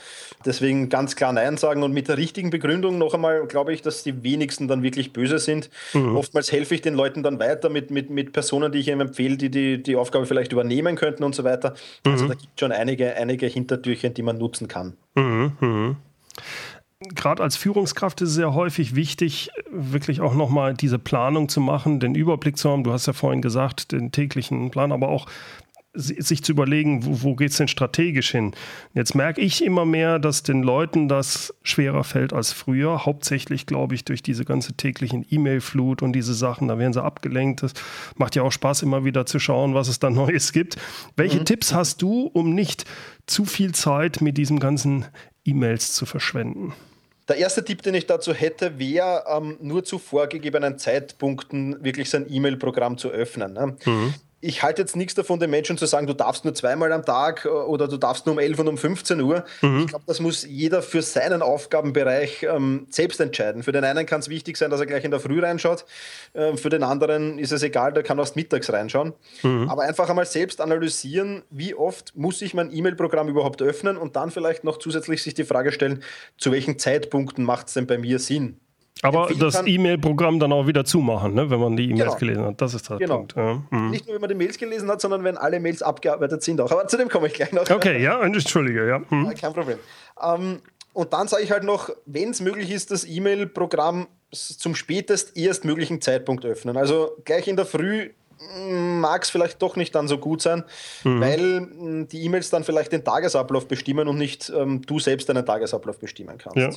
Deswegen 0.44 0.88
ganz 0.88 1.14
klar 1.16 1.32
Nein 1.32 1.56
sagen 1.56 1.82
und 1.82 1.92
mit 1.92 2.08
der 2.08 2.18
richtigen 2.18 2.50
Begründung 2.50 2.98
noch 2.98 3.14
einmal 3.14 3.46
glaube 3.46 3.72
ich, 3.72 3.82
dass 3.82 4.02
die 4.02 4.22
wenigsten 4.22 4.68
dann 4.68 4.82
wirklich 4.82 5.12
böse 5.12 5.38
sind. 5.38 5.70
Mhm. 5.94 6.16
Oftmals 6.16 6.50
helfe 6.50 6.74
ich 6.74 6.82
den 6.82 6.94
Leuten 6.94 7.22
dann 7.22 7.38
weiter 7.38 7.68
mit, 7.68 7.90
mit, 7.90 8.10
mit 8.10 8.32
Personen, 8.32 8.72
die 8.72 8.78
ich 8.78 8.88
ihnen 8.88 9.00
empfehle, 9.00 9.36
die, 9.36 9.50
die 9.50 9.82
die 9.82 9.96
Aufgabe 9.96 10.26
vielleicht 10.26 10.52
übernehmen 10.52 10.96
könnten 10.96 11.22
und 11.22 11.34
so 11.34 11.44
weiter. 11.44 11.70
Also 11.70 11.80
mhm. 12.04 12.12
Also 12.12 12.28
da 12.28 12.34
gibt 12.34 12.52
es 12.54 12.60
schon 12.60 12.72
einige, 12.72 13.14
einige 13.14 13.46
Hintertürchen, 13.46 14.14
die 14.14 14.22
man 14.22 14.38
nutzen 14.38 14.68
kann. 14.68 14.96
Mhm. 15.14 15.52
mhm 15.60 15.96
gerade 17.00 17.42
als 17.42 17.56
Führungskraft 17.56 18.20
ist 18.22 18.30
es 18.30 18.34
sehr 18.34 18.54
häufig 18.54 18.94
wichtig, 18.94 19.50
wirklich 19.70 20.20
auch 20.20 20.34
nochmal 20.34 20.74
diese 20.74 20.98
Planung 20.98 21.48
zu 21.48 21.60
machen, 21.60 22.00
den 22.00 22.14
Überblick 22.14 22.56
zu 22.56 22.70
haben. 22.70 22.84
Du 22.84 22.92
hast 22.92 23.06
ja 23.06 23.12
vorhin 23.12 23.42
gesagt, 23.42 23.92
den 23.92 24.12
täglichen 24.12 24.70
Plan, 24.70 24.92
aber 24.92 25.08
auch 25.08 25.26
sich 25.96 26.44
zu 26.44 26.52
überlegen, 26.52 27.04
wo, 27.04 27.22
wo 27.22 27.34
geht 27.34 27.50
es 27.50 27.56
denn 27.56 27.68
strategisch 27.68 28.30
hin? 28.30 28.52
Jetzt 28.94 29.14
merke 29.14 29.40
ich 29.40 29.64
immer 29.64 29.84
mehr, 29.84 30.18
dass 30.18 30.42
den 30.42 30.62
Leuten 30.62 31.08
das 31.08 31.54
schwerer 31.62 32.04
fällt 32.04 32.32
als 32.32 32.52
früher. 32.52 33.06
Hauptsächlich, 33.06 33.66
glaube 33.66 33.94
ich, 33.94 34.04
durch 34.04 34.22
diese 34.22 34.44
ganze 34.44 34.74
täglichen 34.74 35.24
E-Mail-Flut 35.28 36.02
und 36.02 36.12
diese 36.12 36.34
Sachen. 36.34 36.68
Da 36.68 36.78
werden 36.78 36.92
sie 36.92 37.02
abgelenkt. 37.02 37.62
Es 37.62 37.72
macht 38.16 38.36
ja 38.36 38.42
auch 38.42 38.52
Spaß, 38.52 38.82
immer 38.82 39.04
wieder 39.04 39.26
zu 39.26 39.38
schauen, 39.38 39.74
was 39.74 39.88
es 39.88 39.98
da 39.98 40.10
Neues 40.16 40.52
gibt. 40.52 40.76
Welche 41.16 41.40
mhm. 41.40 41.44
Tipps 41.44 41.72
hast 41.72 42.02
du, 42.02 42.30
um 42.32 42.54
nicht 42.54 42.84
zu 43.26 43.44
viel 43.44 43.74
Zeit 43.74 44.20
mit 44.20 44.36
diesem 44.36 44.60
ganzen 44.60 45.06
E-Mails 45.44 45.92
zu 45.94 46.06
verschwenden? 46.06 46.74
Der 47.28 47.38
erste 47.38 47.64
Tipp, 47.64 47.82
den 47.82 47.94
ich 47.94 48.06
dazu 48.06 48.32
hätte, 48.32 48.78
wäre, 48.78 49.24
ähm, 49.28 49.56
nur 49.60 49.82
zu 49.82 49.98
vorgegebenen 49.98 50.78
Zeitpunkten 50.78 51.82
wirklich 51.82 52.08
sein 52.08 52.26
E-Mail-Programm 52.28 52.98
zu 52.98 53.08
öffnen. 53.08 53.52
Ne? 53.52 53.76
Mhm 53.84 54.14
ich 54.40 54.62
halte 54.62 54.82
jetzt 54.82 54.96
nichts 54.96 55.14
davon, 55.14 55.40
den 55.40 55.50
Menschen 55.50 55.78
zu 55.78 55.86
sagen, 55.86 56.06
du 56.06 56.12
darfst 56.12 56.44
nur 56.44 56.54
zweimal 56.54 56.92
am 56.92 57.04
Tag 57.04 57.46
äh, 57.46 57.48
oder 57.48 57.88
du 57.88 57.96
darfst 57.96 58.26
nur 58.26 58.34
um 58.34 58.38
11 58.38 58.58
und 58.58 58.68
um 58.68 58.78
15 58.78 59.20
Uhr. 59.20 59.44
Mhm. 59.62 59.80
Ich 59.80 59.86
glaube, 59.88 60.04
das 60.06 60.20
muss 60.20 60.44
jeder 60.44 60.82
für 60.82 61.00
seinen 61.02 61.40
Aufgabenbereich 61.40 62.42
ähm, 62.42 62.86
selbst 62.90 63.18
entscheiden. 63.20 63.62
Für 63.62 63.72
den 63.72 63.84
einen 63.84 64.04
kann 64.04 64.20
es 64.20 64.28
wichtig 64.28 64.58
sein, 64.58 64.70
dass 64.70 64.80
er 64.80 64.86
gleich 64.86 65.04
in 65.04 65.10
der 65.10 65.20
Früh 65.20 65.40
reinschaut. 65.40 65.86
Ähm, 66.34 66.58
für 66.58 66.68
den 66.68 66.82
anderen 66.82 67.38
ist 67.38 67.52
es 67.52 67.62
egal, 67.62 67.92
der 67.92 68.02
kann 68.02 68.18
erst 68.18 68.36
mittags 68.36 68.70
reinschauen. 68.70 69.14
Mhm. 69.42 69.70
Aber 69.70 69.82
einfach 69.82 70.08
einmal 70.10 70.26
selbst 70.26 70.60
analysieren, 70.60 71.42
wie 71.50 71.74
oft 71.74 72.14
muss 72.14 72.42
ich 72.42 72.52
mein 72.52 72.70
E-Mail-Programm 72.70 73.28
überhaupt 73.28 73.62
öffnen 73.62 73.96
und 73.96 74.16
dann 74.16 74.30
vielleicht 74.30 74.64
noch 74.64 74.78
zusätzlich 74.78 75.22
sich 75.22 75.34
die 75.34 75.44
Frage 75.44 75.72
stellen, 75.72 76.02
zu 76.36 76.52
welchen 76.52 76.78
Zeitpunkten 76.78 77.44
macht 77.44 77.68
es 77.68 77.74
denn 77.74 77.86
bei 77.86 77.96
mir 77.96 78.18
Sinn? 78.18 78.60
Aber 79.02 79.28
das 79.38 79.62
E-Mail-Programm 79.66 80.40
dann 80.40 80.52
auch 80.52 80.66
wieder 80.66 80.84
zumachen, 80.84 81.34
ne, 81.34 81.50
wenn 81.50 81.60
man 81.60 81.76
die 81.76 81.84
E-Mails 81.84 82.04
genau. 82.04 82.16
gelesen 82.16 82.44
hat. 82.44 82.60
Das 82.60 82.74
ist 82.74 82.88
der 82.88 82.96
genau. 82.96 83.18
Punkt. 83.18 83.36
Ja. 83.36 83.62
Mhm. 83.70 83.90
Nicht 83.90 84.06
nur, 84.06 84.14
wenn 84.14 84.22
man 84.22 84.30
die 84.30 84.36
Mails 84.36 84.56
gelesen 84.56 84.90
hat, 84.90 85.00
sondern 85.00 85.22
wenn 85.22 85.36
alle 85.36 85.60
Mails 85.60 85.82
abgearbeitet 85.82 86.42
sind 86.42 86.60
auch. 86.60 86.70
Aber 86.70 86.88
zu 86.88 86.96
dem 86.96 87.08
komme 87.08 87.26
ich 87.26 87.34
gleich 87.34 87.52
noch. 87.52 87.68
Okay, 87.68 88.02
ja, 88.02 88.22
entschuldige, 88.22 88.86
ja. 88.86 89.00
Mhm. 89.10 89.34
Kein 89.34 89.52
Problem. 89.52 89.78
Ähm, 90.22 90.60
und 90.94 91.12
dann 91.12 91.28
sage 91.28 91.42
ich 91.42 91.50
halt 91.50 91.64
noch, 91.64 91.90
wenn 92.06 92.30
es 92.30 92.40
möglich 92.40 92.70
ist, 92.70 92.90
das 92.90 93.04
E-Mail-Programm 93.04 94.06
zum 94.32 94.74
spätest 94.74 95.36
erstmöglichen 95.36 96.00
Zeitpunkt 96.00 96.44
öffnen. 96.44 96.76
Also 96.76 97.16
gleich 97.24 97.48
in 97.48 97.56
der 97.56 97.66
Früh 97.66 98.10
mm, 98.40 99.00
mag 99.00 99.22
es 99.22 99.30
vielleicht 99.30 99.60
doch 99.60 99.76
nicht 99.76 99.94
dann 99.94 100.08
so 100.08 100.16
gut 100.16 100.40
sein, 100.40 100.64
mhm. 101.04 101.20
weil 101.20 101.60
mm, 101.60 102.08
die 102.08 102.24
E-Mails 102.24 102.48
dann 102.48 102.64
vielleicht 102.64 102.92
den 102.92 103.04
Tagesablauf 103.04 103.68
bestimmen 103.68 104.08
und 104.08 104.16
nicht 104.16 104.50
ähm, 104.56 104.82
du 104.82 104.98
selbst 104.98 105.28
deinen 105.28 105.44
Tagesablauf 105.44 105.98
bestimmen 105.98 106.38
kannst. 106.38 106.56
Ja. 106.56 106.70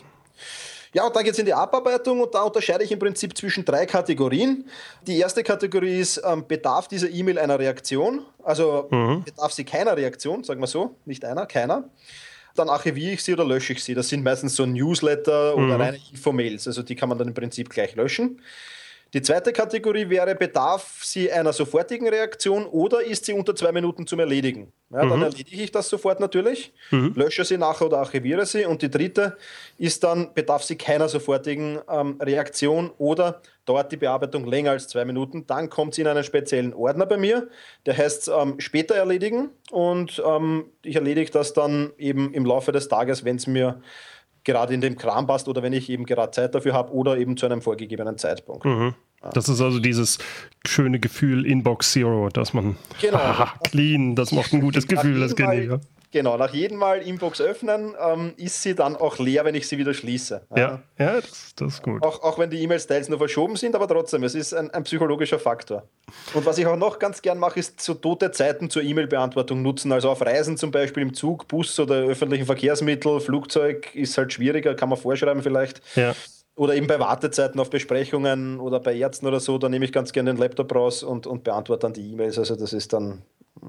Ja, 0.93 1.05
und 1.05 1.15
dann 1.15 1.24
geht 1.24 1.34
es 1.34 1.39
in 1.39 1.46
die 1.46 1.53
Abarbeitung 1.53 2.22
und 2.22 2.34
da 2.34 2.43
unterscheide 2.43 2.84
ich 2.84 2.91
im 2.91 3.00
Prinzip 3.00 3.38
zwischen 3.38 3.63
drei 3.63 3.86
Kategorien. 3.86 4.65
Die 5.05 5.17
erste 5.17 5.43
Kategorie 5.43 6.00
ist, 6.00 6.22
ähm, 6.25 6.48
bedarf 6.48 6.88
dieser 6.88 7.10
E-Mail 7.10 7.38
einer 7.38 7.60
Reaktion? 7.60 8.25
Also 8.43 8.88
mhm. 8.89 9.24
bedarf 9.24 9.53
sie 9.53 9.63
keiner 9.63 9.96
Reaktion, 9.96 10.43
sagen 10.43 10.60
wir 10.60 10.67
so, 10.67 10.96
nicht 11.05 11.24
einer, 11.25 11.46
keiner. 11.46 11.89
Dann 12.55 12.69
archiviere 12.69 13.13
ich 13.13 13.24
sie 13.24 13.34
oder 13.34 13.46
lösche 13.46 13.74
ich 13.74 13.84
sie. 13.84 13.93
Das 13.93 14.10
sind 14.10 14.24
meistens 14.24 14.55
so 14.55 14.65
Newsletter 14.65 15.55
oder 15.55 15.75
mhm. 15.75 15.81
reine 15.81 16.00
Infomails, 16.12 16.67
also 16.67 16.81
die 16.81 16.96
kann 16.96 17.10
man 17.10 17.17
dann 17.17 17.27
im 17.27 17.34
Prinzip 17.36 17.69
gleich 17.69 17.96
löschen. 17.96 18.41
Die 19.13 19.22
zweite 19.24 19.51
Kategorie 19.51 20.08
wäre, 20.10 20.36
bedarf 20.36 21.00
sie 21.04 21.32
einer 21.32 21.51
sofortigen 21.51 22.08
Reaktion 22.08 22.66
oder 22.66 23.01
ist 23.01 23.25
sie 23.25 23.34
unter 23.34 23.56
zwei 23.56 23.72
Minuten 23.72 24.06
zum 24.06 24.20
Erledigen? 24.20 24.72
Ja, 24.92 25.04
mhm. 25.04 25.10
Dann 25.10 25.22
erledige 25.24 25.63
ich 25.63 25.72
das 25.72 25.89
sofort 25.89 26.20
natürlich, 26.20 26.74
mhm. 26.92 27.13
lösche 27.16 27.44
sie 27.44 27.58
nachher 27.58 27.88
oder 27.88 28.00
archiviere 28.00 28.46
sie. 28.46 28.66
Und 28.66 28.82
die 28.82 28.89
dritte 28.89 29.38
ist 29.78 30.04
dann, 30.04 30.34
bedarf 30.34 30.63
sie 30.63 30.75
keiner 30.75 31.10
sofortigen 31.10 31.80
ähm, 31.89 32.20
Reaktion 32.22 32.92
oder 32.98 33.42
dauert 33.66 33.92
die 33.92 33.98
Bearbeitung 33.98 34.46
länger 34.46 34.72
als 34.72 34.88
zwei 34.88 35.06
Minuten. 35.06 35.46
Dann 35.48 35.70
kommt 35.70 35.96
sie 35.96 36.01
in 36.01 36.08
einen 36.08 36.24
speziellen 36.24 36.74
Ordner 36.74 37.06
bei 37.06 37.18
mir, 37.18 37.50
der 37.86 37.98
heißt 37.98 38.30
ähm, 38.36 38.60
später 38.60 38.96
erledigen 38.96 39.50
und 39.72 40.22
ähm, 40.25 40.66
ich 40.84 40.96
erledige 40.96 41.32
das 41.32 41.54
dann 41.54 41.94
eben 41.98 42.34
im 42.34 42.46
Laufe 42.46 42.72
des 42.72 42.88
Tages, 42.88 43.25
wenn 43.25 43.36
es 43.36 43.48
mir 43.48 43.82
gerade 44.43 44.74
in 44.74 44.81
dem 44.81 44.98
Kram 44.98 45.27
passt 45.27 45.48
oder 45.48 45.63
wenn 45.63 45.74
ich 45.74 45.89
eben 45.89 46.05
gerade 46.05 46.31
Zeit 46.31 46.55
dafür 46.55 46.74
habe 46.74 46.91
oder 46.93 47.17
eben 47.17 47.38
zu 47.38 47.46
einem 47.46 47.62
vorgegebenen 47.62 48.17
Zeitpunkt. 48.17 48.65
Mhm. 48.65 48.93
Das 49.34 49.50
ist 49.50 49.60
also 49.60 49.79
dieses 49.79 50.17
schöne 50.65 51.00
Gefühl 51.00 51.46
Inbox 51.46 51.91
Zero, 51.91 52.29
dass 52.29 52.53
man 52.53 52.77
genau. 53.01 53.19
clean, 53.63 54.15
das 54.15 54.31
macht 54.31 54.53
ein 54.53 54.62
gutes 54.62 54.88
Gefühl, 54.88 55.19
das 55.19 55.36
kenne 55.36 55.62
ich. 55.62 55.69
Ja. 55.69 55.79
Genau, 56.12 56.38
nach 56.38 56.54
jedem 56.54 56.78
Mal 56.80 57.04
Inbox 57.04 57.39
öffnen, 57.39 57.96
ähm, 58.00 58.34
ist 58.38 58.63
sie 58.63 58.74
dann 58.74 58.96
auch 58.96 59.20
leer, 59.20 59.46
wenn 59.46 59.54
ich 59.54 59.68
sie 59.68 59.78
wieder 59.78 59.94
schließe. 59.94 60.42
Ja, 60.56 60.82
ja, 60.98 61.22
das, 61.22 61.54
das 61.56 61.74
ist 61.75 61.84
gut. 61.84 62.04
Auch, 62.04 62.24
auch 62.24 62.39
wenn 62.39 62.50
die 62.50 62.63
E-Mail-Styles 62.63 63.10
nur 63.10 63.20
verschoben 63.20 63.56
sind, 63.56 63.75
aber 63.75 63.88
trotzdem, 63.88 64.24
es 64.24 64.34
ist 64.34 64.54
ein, 64.54 64.72
ein, 64.72 64.84
psychologischer 64.84 65.38
Faktor. 65.38 65.84
Und 66.34 66.48
was 66.48 66.58
ich 66.58 66.66
auch 66.66 66.78
noch 66.78 66.98
ganz 66.98 67.22
gern 67.22 67.38
mache, 67.38 67.60
ist 67.60 67.80
so 67.80 67.94
tote 67.94 68.32
Zeiten 68.32 68.72
zur 68.72 68.82
E-Mail-Beantwortung 68.82 69.62
nutzen. 69.62 69.92
Also 69.92 70.10
auf 70.10 70.22
Reisen 70.22 70.58
zum 70.58 70.72
Beispiel 70.72 71.04
im 71.04 71.13
Zug, 71.13 71.48
Bus 71.48 71.80
oder 71.80 71.98
öffentlichen 71.98 72.48
Verkehrsmittel, 72.48 73.20
Flugzeug 73.20 73.94
ist 73.94 74.18
halt 74.18 74.34
schwieriger, 74.34 74.74
kann 74.74 74.89
man 74.89 74.98
vorschreiben 74.98 75.44
vielleicht. 75.44 75.82
Ja. 75.96 76.16
Oder 76.56 76.74
eben 76.75 76.88
bei 76.88 77.00
Wartezeiten 77.00 77.60
auf 77.60 77.70
Besprechungen 77.70 78.60
oder 78.60 78.80
bei 78.80 78.96
Ärzten 78.96 79.28
oder 79.28 79.39
so, 79.39 79.60
da 79.60 79.70
nehme 79.70 79.86
ich 79.86 79.94
ganz 79.94 80.12
gerne 80.12 80.34
den 80.34 80.38
Laptop 80.38 80.74
raus 80.74 81.04
und, 81.04 81.28
und 81.28 81.44
beantworte 81.44 81.82
dann 81.82 81.94
die 81.94 82.12
E-Mails. 82.12 82.39
Also 82.39 82.56
das 82.56 82.74
ist 82.74 82.94
dann 82.94 83.22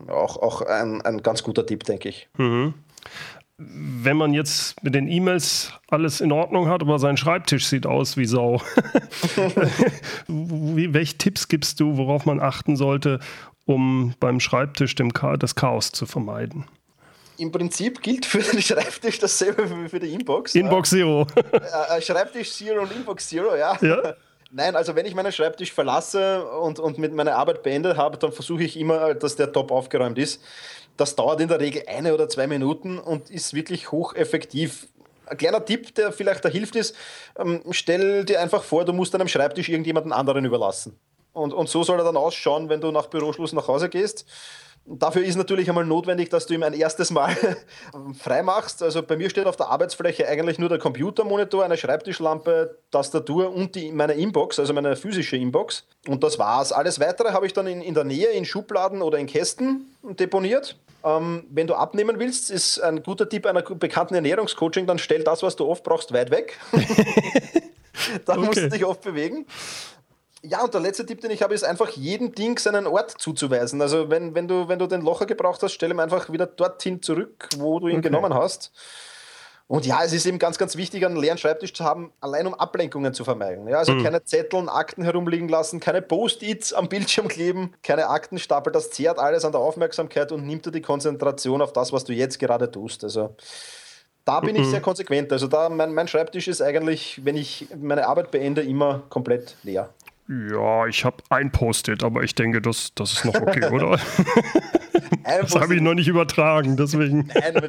auch, 0.09 0.37
auch 0.37 0.63
ein, 0.63 1.01
ein 1.03 1.23
ganz 1.23 1.43
guter 1.43 1.67
Tipp, 1.67 1.85
denke 1.85 2.09
ich. 2.09 2.29
Mhm. 2.37 2.75
Wenn 3.59 4.17
man 4.17 4.33
jetzt 4.33 4.83
mit 4.83 4.95
den 4.95 5.07
E-Mails 5.07 5.73
alles 5.91 6.23
in 6.23 6.33
Ordnung 6.33 6.69
hat, 6.69 6.81
aber 6.81 6.99
sein 6.99 7.19
Schreibtisch 7.19 7.67
sieht 7.67 7.85
aus 7.85 8.17
wie 8.17 8.25
Sau. 8.25 8.63
welche 10.29 11.19
Tipps 11.19 11.47
gibst 11.49 11.79
du, 11.79 11.99
worauf 11.99 12.25
man 12.25 12.41
achten 12.41 12.77
sollte, 12.77 13.21
um 13.67 14.15
beim 14.19 14.41
Schreibtisch 14.41 14.95
Cha 14.95 15.37
das 15.37 15.55
Chaos 15.55 15.93
zu 15.93 16.07
vermeiden? 16.07 16.65
Im 17.37 17.53
Prinzip 17.53 18.03
gilt 18.03 18.25
für 18.27 18.39
den 18.39 18.63
Schreibtisch 18.63 19.19
dasselbe 19.19 19.69
wie 19.71 19.89
für 19.89 20.01
die 20.01 20.13
Inbox. 20.13 20.55
Inbox 20.55 20.91
Zero. 20.91 21.27
Äh, 21.37 21.99
äh, 21.99 22.03
Schreibtisch 22.03 22.53
Zero 22.53 22.83
und 22.83 22.93
Inbox 22.93 23.29
Zero, 23.29 23.57
ja. 23.57 23.79
ja. 23.81 24.15
Nein, 24.53 24.75
also 24.75 24.97
wenn 24.97 25.07
ich 25.07 25.15
meinen 25.15 25.31
Schreibtisch 25.31 25.73
verlasse 25.73 26.45
und, 26.45 26.81
und 26.81 26.99
mit 26.99 27.15
meiner 27.15 27.37
Arbeit 27.37 27.63
beendet 27.63 27.97
habe, 27.97 28.19
dann 28.19 28.33
versuche 28.33 28.65
ich 28.65 28.77
immer, 28.77 29.15
dass 29.15 29.37
der 29.37 29.53
top 29.53 29.71
aufgeräumt 29.71 30.19
ist. 30.19 30.43
Das 30.97 31.15
dauert 31.15 31.41
in 31.41 31.49
der 31.49 31.61
Regel 31.61 31.85
eine 31.87 32.13
oder 32.13 32.29
zwei 32.29 32.49
Minuten 32.49 32.99
und 32.99 33.31
ist 33.31 33.55
wirklich 33.55 33.93
hocheffektiv. 33.93 34.89
Ein 35.27 35.37
kleiner 35.37 35.65
Tipp, 35.65 35.95
der 35.95 36.11
vielleicht 36.11 36.45
da 36.45 36.49
hilft, 36.49 36.75
ist, 36.75 36.97
ähm, 37.39 37.63
stell 37.71 38.25
dir 38.25 38.41
einfach 38.41 38.65
vor, 38.65 38.85
du 38.85 38.93
musst 38.93 39.15
deinem 39.15 39.29
Schreibtisch 39.29 39.69
irgendjemanden 39.69 40.13
anderen 40.13 40.45
überlassen. 40.45 40.99
Und, 41.33 41.53
und 41.53 41.69
so 41.69 41.85
soll 41.85 42.01
er 42.01 42.05
dann 42.05 42.17
ausschauen, 42.17 42.69
wenn 42.69 42.81
du 42.81 42.91
nach 42.91 43.07
Büroschluss 43.07 43.53
nach 43.53 43.69
Hause 43.69 43.89
gehst. 43.89 44.27
Dafür 44.87 45.23
ist 45.23 45.37
natürlich 45.37 45.69
einmal 45.69 45.85
notwendig, 45.85 46.31
dass 46.31 46.47
du 46.47 46.55
ihm 46.55 46.63
ein 46.63 46.73
erstes 46.73 47.11
Mal 47.11 47.37
freimachst. 48.19 48.83
Also 48.83 49.03
bei 49.03 49.17
mir 49.17 49.31
steht 49.31 49.47
auf 49.47 49.57
der 49.57 49.69
Arbeitsfläche 49.69 50.27
eigentlich 50.27 50.59
nur 50.59 50.69
der 50.69 50.79
Computermonitor, 50.79 51.65
eine 51.65 51.77
Schreibtischlampe, 51.77 52.77
Tastatur 52.91 53.55
und 53.55 53.75
die, 53.77 53.93
meine 53.93 54.15
Inbox, 54.15 54.59
also 54.59 54.73
meine 54.73 54.97
physische 54.97 55.37
Inbox. 55.37 55.87
Und 56.09 56.25
das 56.25 56.39
war's. 56.39 56.73
Alles 56.73 56.99
weitere 56.99 57.33
habe 57.33 57.47
ich 57.47 57.53
dann 57.53 57.67
in, 57.67 57.83
in 57.83 57.95
der 57.95 58.05
Nähe 58.05 58.31
in 58.31 58.45
Schubladen 58.45 59.03
oder 59.03 59.19
in 59.19 59.27
Kästen 59.27 59.95
deponiert. 60.03 60.77
Ähm, 61.05 61.45
wenn 61.51 61.67
du 61.67 61.75
abnehmen 61.75 62.19
willst, 62.19 62.51
ist 62.51 62.81
ein 62.81 63.03
guter 63.03 63.29
Tipp 63.29 63.47
einer 63.47 63.63
bekannten 63.63 64.15
Ernährungscoaching, 64.15 64.87
dann 64.87 64.99
stell 64.99 65.23
das, 65.23 65.43
was 65.43 65.57
du 65.57 65.67
oft 65.67 65.85
brauchst, 65.85 66.13
weit 66.13 66.31
weg. 66.31 66.59
dann 68.27 68.39
okay. 68.39 68.47
musst 68.47 68.61
du 68.61 68.69
dich 68.69 68.85
oft 68.85 69.03
bewegen. 69.03 69.47
Ja, 70.43 70.65
und 70.65 70.73
der 70.73 70.81
letzte 70.81 71.05
Tipp, 71.05 71.21
den 71.21 71.31
ich 71.31 71.43
habe, 71.43 71.55
ist 71.55 71.65
einfach 71.65 71.91
jedem 71.91 72.35
Ding 72.35 72.59
seinen 72.59 72.87
Ort 72.87 73.15
zuzuweisen. 73.19 73.81
Also 73.83 74.09
wenn, 74.09 74.35
wenn, 74.35 74.49
du, 74.49 74.69
wenn 74.69 74.79
du 74.79 74.87
den 74.87 75.03
Locher 75.03 75.27
gebraucht 75.27 75.63
hast, 75.63 75.73
stell 75.73 75.91
ihm 75.91 76.01
einfach 76.01 76.33
wieder 76.33 76.47
dorthin 76.47 77.03
zurück, 77.03 77.49
wo 77.59 77.79
du 77.79 77.89
ihn 77.89 77.99
okay. 77.99 78.09
genommen 78.09 78.33
hast. 78.33 78.73
Und 79.71 79.87
ja, 79.87 80.03
es 80.03 80.13
ist 80.13 80.27
eben 80.27 80.41
ganz, 80.41 80.59
ganz 80.59 80.77
wichtig, 80.77 81.07
einen 81.07 81.15
leeren 81.15 81.39
Schreibtisch 81.39 81.73
zu 81.73 81.85
haben, 81.85 82.13
allein 82.21 82.49
um 82.49 82.55
Ablenkungen 82.55 83.15
zu 83.15 83.23
vermeiden. 83.23 83.69
Ja, 83.69 83.79
also 83.79 83.93
mhm. 83.93 84.03
keine 84.03 84.25
Zettel 84.25 84.59
und 84.59 84.69
Akten 84.69 85.05
herumliegen 85.05 85.49
lassen, 85.49 85.79
keine 85.79 86.03
Post-its 86.03 86.73
am 86.73 86.89
Bildschirm 86.89 87.29
kleben, 87.29 87.73
keine 87.85 88.09
Aktenstapel. 88.09 88.73
Das 88.73 88.91
zehrt 88.91 89.21
alles 89.21 89.45
an 89.45 89.53
der 89.53 89.61
Aufmerksamkeit 89.61 90.33
und 90.33 90.45
nimmt 90.45 90.67
dir 90.67 90.73
die 90.73 90.83
Konzentration 90.83 91.63
auf 91.63 91.73
das, 91.73 91.93
was 91.93 92.03
du 92.03 92.13
jetzt 92.13 92.41
gerade 92.41 92.69
tust. 92.69 93.05
Also 93.05 93.37
da 94.25 94.41
bin 94.41 94.57
mhm. 94.57 94.63
ich 94.63 94.69
sehr 94.69 94.81
konsequent. 94.81 95.33
Also 95.33 95.47
da 95.47 95.69
mein, 95.69 95.95
mein 95.95 96.09
Schreibtisch 96.09 96.49
ist 96.49 96.61
eigentlich, 96.61 97.21
wenn 97.25 97.37
ich 97.37 97.69
meine 97.81 98.09
Arbeit 98.09 98.33
beende, 98.33 98.63
immer 98.63 99.03
komplett 99.09 99.55
leer. 99.63 99.91
Ja, 100.31 100.87
ich 100.87 101.05
habe 101.05 101.17
ein 101.31 101.51
Post-it, 101.51 102.05
aber 102.05 102.23
ich 102.23 102.37
denke, 102.37 102.63
das, 102.63 102.95
das 102.95 103.15
ist 103.15 103.25
noch 103.25 103.35
okay, 103.35 103.65
oder? 103.73 103.99
das 105.25 105.57
habe 105.57 105.75
ich 105.75 105.81
noch 105.81 105.95
nicht 105.95 106.07
übertragen, 106.07 106.77
deswegen. 106.77 107.27
Nein, 107.35 107.69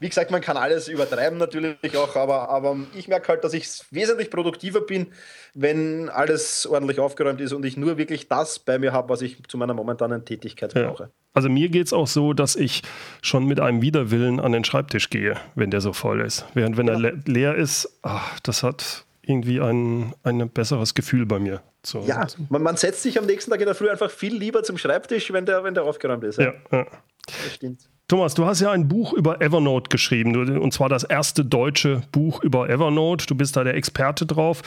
wie 0.00 0.08
gesagt, 0.08 0.30
man 0.30 0.40
kann 0.40 0.56
alles 0.56 0.88
übertreiben 0.88 1.38
natürlich 1.38 1.76
auch, 1.98 2.16
aber, 2.16 2.48
aber 2.48 2.78
ich 2.96 3.08
merke 3.08 3.28
halt, 3.28 3.44
dass 3.44 3.52
ich 3.52 3.68
wesentlich 3.90 4.30
produktiver 4.30 4.80
bin, 4.80 5.08
wenn 5.52 6.08
alles 6.08 6.66
ordentlich 6.66 6.98
aufgeräumt 6.98 7.42
ist 7.42 7.52
und 7.52 7.66
ich 7.66 7.76
nur 7.76 7.98
wirklich 7.98 8.26
das 8.26 8.58
bei 8.58 8.78
mir 8.78 8.94
habe, 8.94 9.10
was 9.10 9.20
ich 9.20 9.42
zu 9.46 9.58
meiner 9.58 9.74
momentanen 9.74 10.24
Tätigkeit 10.24 10.72
brauche. 10.72 11.02
Ja. 11.04 11.10
Also 11.34 11.50
mir 11.50 11.68
geht 11.68 11.88
es 11.88 11.92
auch 11.92 12.06
so, 12.06 12.32
dass 12.32 12.56
ich 12.56 12.82
schon 13.20 13.44
mit 13.44 13.60
einem 13.60 13.82
Widerwillen 13.82 14.40
an 14.40 14.52
den 14.52 14.64
Schreibtisch 14.64 15.10
gehe, 15.10 15.36
wenn 15.56 15.70
der 15.70 15.82
so 15.82 15.92
voll 15.92 16.22
ist. 16.22 16.46
Während 16.54 16.78
wenn 16.78 16.86
ja. 16.86 16.94
er 16.94 17.00
le 17.00 17.22
leer 17.26 17.54
ist, 17.54 17.98
ach, 18.00 18.40
das 18.40 18.62
hat 18.62 19.04
irgendwie 19.28 19.60
ein, 19.60 20.14
ein 20.22 20.48
besseres 20.48 20.94
Gefühl 20.94 21.26
bei 21.26 21.38
mir. 21.38 21.60
So, 21.84 22.00
ja, 22.00 22.26
man, 22.48 22.62
man, 22.62 22.76
setzt 22.76 23.02
sich 23.02 23.18
am 23.18 23.26
nächsten 23.26 23.50
Tag 23.50 23.60
in 23.60 23.66
der 23.66 23.74
Früh 23.74 23.90
einfach 23.90 24.10
viel 24.10 24.34
lieber 24.34 24.62
zum 24.62 24.78
Schreibtisch, 24.78 25.32
wenn 25.32 25.46
der, 25.46 25.62
wenn 25.64 25.74
der 25.74 25.84
aufgeräumt 25.84 26.24
ist. 26.24 26.38
Ja, 26.38 26.54
ja. 26.72 26.86
Das 27.26 27.54
stimmt. 27.54 27.88
Thomas, 28.08 28.32
du 28.32 28.46
hast 28.46 28.60
ja 28.60 28.70
ein 28.70 28.88
Buch 28.88 29.12
über 29.12 29.42
Evernote 29.42 29.90
geschrieben, 29.90 30.58
und 30.58 30.72
zwar 30.72 30.88
das 30.88 31.04
erste 31.04 31.44
deutsche 31.44 32.00
Buch 32.10 32.42
über 32.42 32.70
Evernote. 32.70 33.26
Du 33.26 33.34
bist 33.34 33.54
da 33.54 33.64
der 33.64 33.74
Experte 33.74 34.24
drauf. 34.24 34.62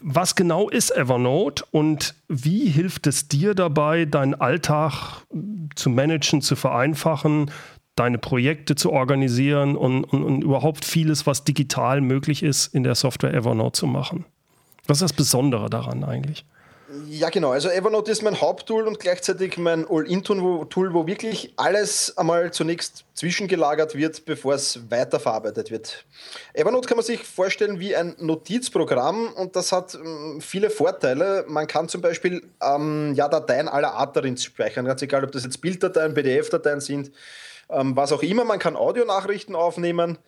Was 0.00 0.36
genau 0.36 0.68
ist 0.68 0.94
Evernote 0.94 1.64
und 1.72 2.14
wie 2.28 2.66
hilft 2.66 3.08
es 3.08 3.26
dir 3.26 3.54
dabei, 3.54 4.04
deinen 4.04 4.34
Alltag 4.34 5.22
zu 5.74 5.90
managen, 5.90 6.40
zu 6.40 6.54
vereinfachen, 6.54 7.50
deine 7.96 8.18
Projekte 8.18 8.74
zu 8.74 8.92
organisieren 8.92 9.76
und, 9.76 10.04
und, 10.04 10.24
und 10.24 10.42
überhaupt 10.42 10.84
vieles, 10.84 11.26
was 11.26 11.44
digital 11.44 12.00
möglich 12.00 12.42
ist, 12.42 12.74
in 12.74 12.82
der 12.82 12.94
Software 12.94 13.34
Evernote 13.34 13.78
zu 13.78 13.86
machen? 13.86 14.24
Was 14.86 14.98
ist 14.98 15.02
das 15.02 15.12
Besondere 15.12 15.70
daran 15.70 16.04
eigentlich? 16.04 16.44
Ja, 17.08 17.30
genau. 17.30 17.50
Also 17.50 17.70
Evernote 17.70 18.10
ist 18.10 18.22
mein 18.22 18.40
Haupttool 18.40 18.86
und 18.86 19.00
gleichzeitig 19.00 19.56
mein 19.56 19.86
All-In-Tool, 19.88 20.94
wo 20.94 21.06
wirklich 21.06 21.52
alles 21.56 22.16
einmal 22.16 22.52
zunächst 22.52 23.04
zwischengelagert 23.14 23.94
wird, 23.94 24.24
bevor 24.26 24.54
es 24.54 24.78
weiterverarbeitet 24.90 25.70
wird. 25.70 26.04
Evernote 26.52 26.86
kann 26.86 26.96
man 26.96 27.04
sich 27.04 27.24
vorstellen 27.24 27.80
wie 27.80 27.96
ein 27.96 28.14
Notizprogramm 28.18 29.28
und 29.32 29.56
das 29.56 29.72
hat 29.72 29.94
ähm, 29.94 30.40
viele 30.40 30.70
Vorteile. 30.70 31.44
Man 31.48 31.66
kann 31.66 31.88
zum 31.88 32.00
Beispiel 32.00 32.42
ähm, 32.62 33.14
ja, 33.14 33.28
Dateien 33.28 33.68
aller 33.68 33.94
Art 33.94 34.14
darin 34.16 34.36
speichern, 34.36 34.84
ganz 34.84 35.00
egal, 35.02 35.24
ob 35.24 35.32
das 35.32 35.44
jetzt 35.44 35.60
Bilddateien, 35.60 36.14
PDF-Dateien 36.14 36.80
sind, 36.80 37.10
ähm, 37.74 37.96
was 37.96 38.12
auch 38.12 38.22
immer. 38.22 38.44
Man 38.44 38.58
kann 38.58 38.76
Audionachrichten 38.76 39.54
aufnehmen. 39.54 40.18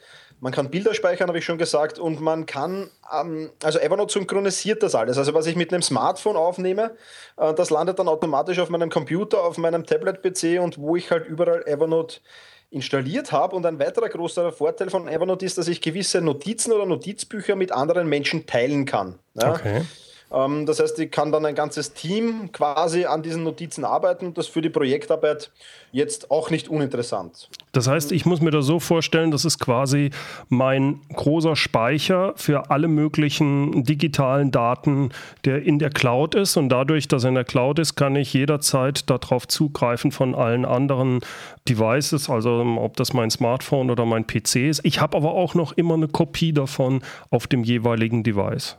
Man 0.41 0.53
kann 0.53 0.71
Bilder 0.71 0.93
speichern, 0.93 1.29
habe 1.29 1.39
ich 1.39 1.47
schon 1.47 1.57
gesagt, 1.57 1.99
und 1.99 2.21
man 2.21 2.45
kann, 2.45 2.91
ähm, 3.13 3.51
also 3.63 3.79
Evernote 3.79 4.13
synchronisiert 4.13 4.83
das 4.83 4.95
alles. 4.95 5.17
Also 5.17 5.33
was 5.33 5.47
ich 5.47 5.57
mit 5.57 5.73
einem 5.73 5.83
Smartphone 5.83 6.37
aufnehme, 6.37 6.95
äh, 7.39 7.55
das 7.55 7.71
landet 7.71 7.99
dann 7.99 8.09
automatisch 8.09 8.59
auf 8.59 8.69
meinem 8.69 8.91
Computer, 8.91 9.43
auf 9.43 9.57
meinem 9.57 9.87
Tablet-PC 9.87 10.61
und 10.61 10.79
wo 10.79 10.95
ich 10.97 11.11
halt 11.11 11.27
überall 11.27 11.67
Evernote 11.67 12.21
installiert 12.69 13.33
habe. 13.33 13.57
Und 13.57 13.65
ein 13.65 13.79
weiterer 13.79 14.09
großer 14.09 14.53
Vorteil 14.53 14.91
von 14.91 15.09
Evernote 15.09 15.47
ist, 15.47 15.57
dass 15.57 15.69
ich 15.69 15.81
gewisse 15.81 16.21
Notizen 16.21 16.73
oder 16.73 16.85
Notizbücher 16.85 17.57
mit 17.57 17.73
anderen 17.73 18.09
Menschen 18.09 18.47
teilen 18.47 18.85
kann. 18.85 19.19
Ja? 19.35 19.53
Okay. 19.53 19.83
Ähm, 20.33 20.67
das 20.67 20.81
heißt, 20.81 20.99
ich 20.99 21.11
kann 21.11 21.33
dann 21.33 21.45
ein 21.47 21.55
ganzes 21.55 21.93
Team 21.93 22.51
quasi 22.53 23.05
an 23.05 23.23
diesen 23.23 23.45
Notizen 23.45 23.85
arbeiten. 23.85 24.35
Das 24.35 24.47
für 24.47 24.63
die 24.63 24.71
Projektarbeit 24.71 25.51
jetzt 25.93 26.31
auch 26.31 26.51
nicht 26.51 26.69
uninteressant. 26.69 27.49
Das 27.73 27.89
heißt, 27.89 28.13
ich 28.13 28.27
muss 28.27 28.41
mir 28.41 28.51
das 28.51 28.67
so 28.67 28.81
vorstellen, 28.81 29.31
das 29.31 29.45
ist 29.45 29.59
quasi 29.59 30.11
mein 30.49 31.01
großer 31.15 31.57
Speicher 31.57 32.33
für 32.37 32.71
alle 32.71 32.89
möglichen 32.89 33.85
digitalen 33.85 34.51
Daten, 34.51 35.11
der 35.45 35.63
in 35.63 35.79
der 35.79 35.91
Cloud 35.91 36.35
ist. 36.35 36.57
Und 36.57 36.69
dadurch, 36.69 37.09
dass 37.09 37.25
er 37.25 37.29
in 37.29 37.35
der 37.35 37.45
Cloud 37.45 37.79
ist, 37.79 37.95
kann 37.95 38.17
ich 38.17 38.33
jederzeit 38.33 39.09
darauf 39.09 39.47
zugreifen 39.47 40.11
von 40.11 40.35
allen 40.35 40.65
anderen 40.65 41.21
Devices, 41.69 42.29
also 42.29 42.65
ob 42.79 42.97
das 42.97 43.13
mein 43.13 43.31
Smartphone 43.31 43.91
oder 43.91 44.05
mein 44.05 44.27
PC 44.27 44.57
ist. 44.57 44.81
Ich 44.85 45.01
habe 45.01 45.17
aber 45.17 45.33
auch 45.33 45.55
noch 45.55 45.73
immer 45.73 45.95
eine 45.95 46.09
Kopie 46.09 46.53
davon 46.53 47.03
auf 47.31 47.47
dem 47.47 47.65
jeweiligen 47.65 48.23
Device. 48.23 48.77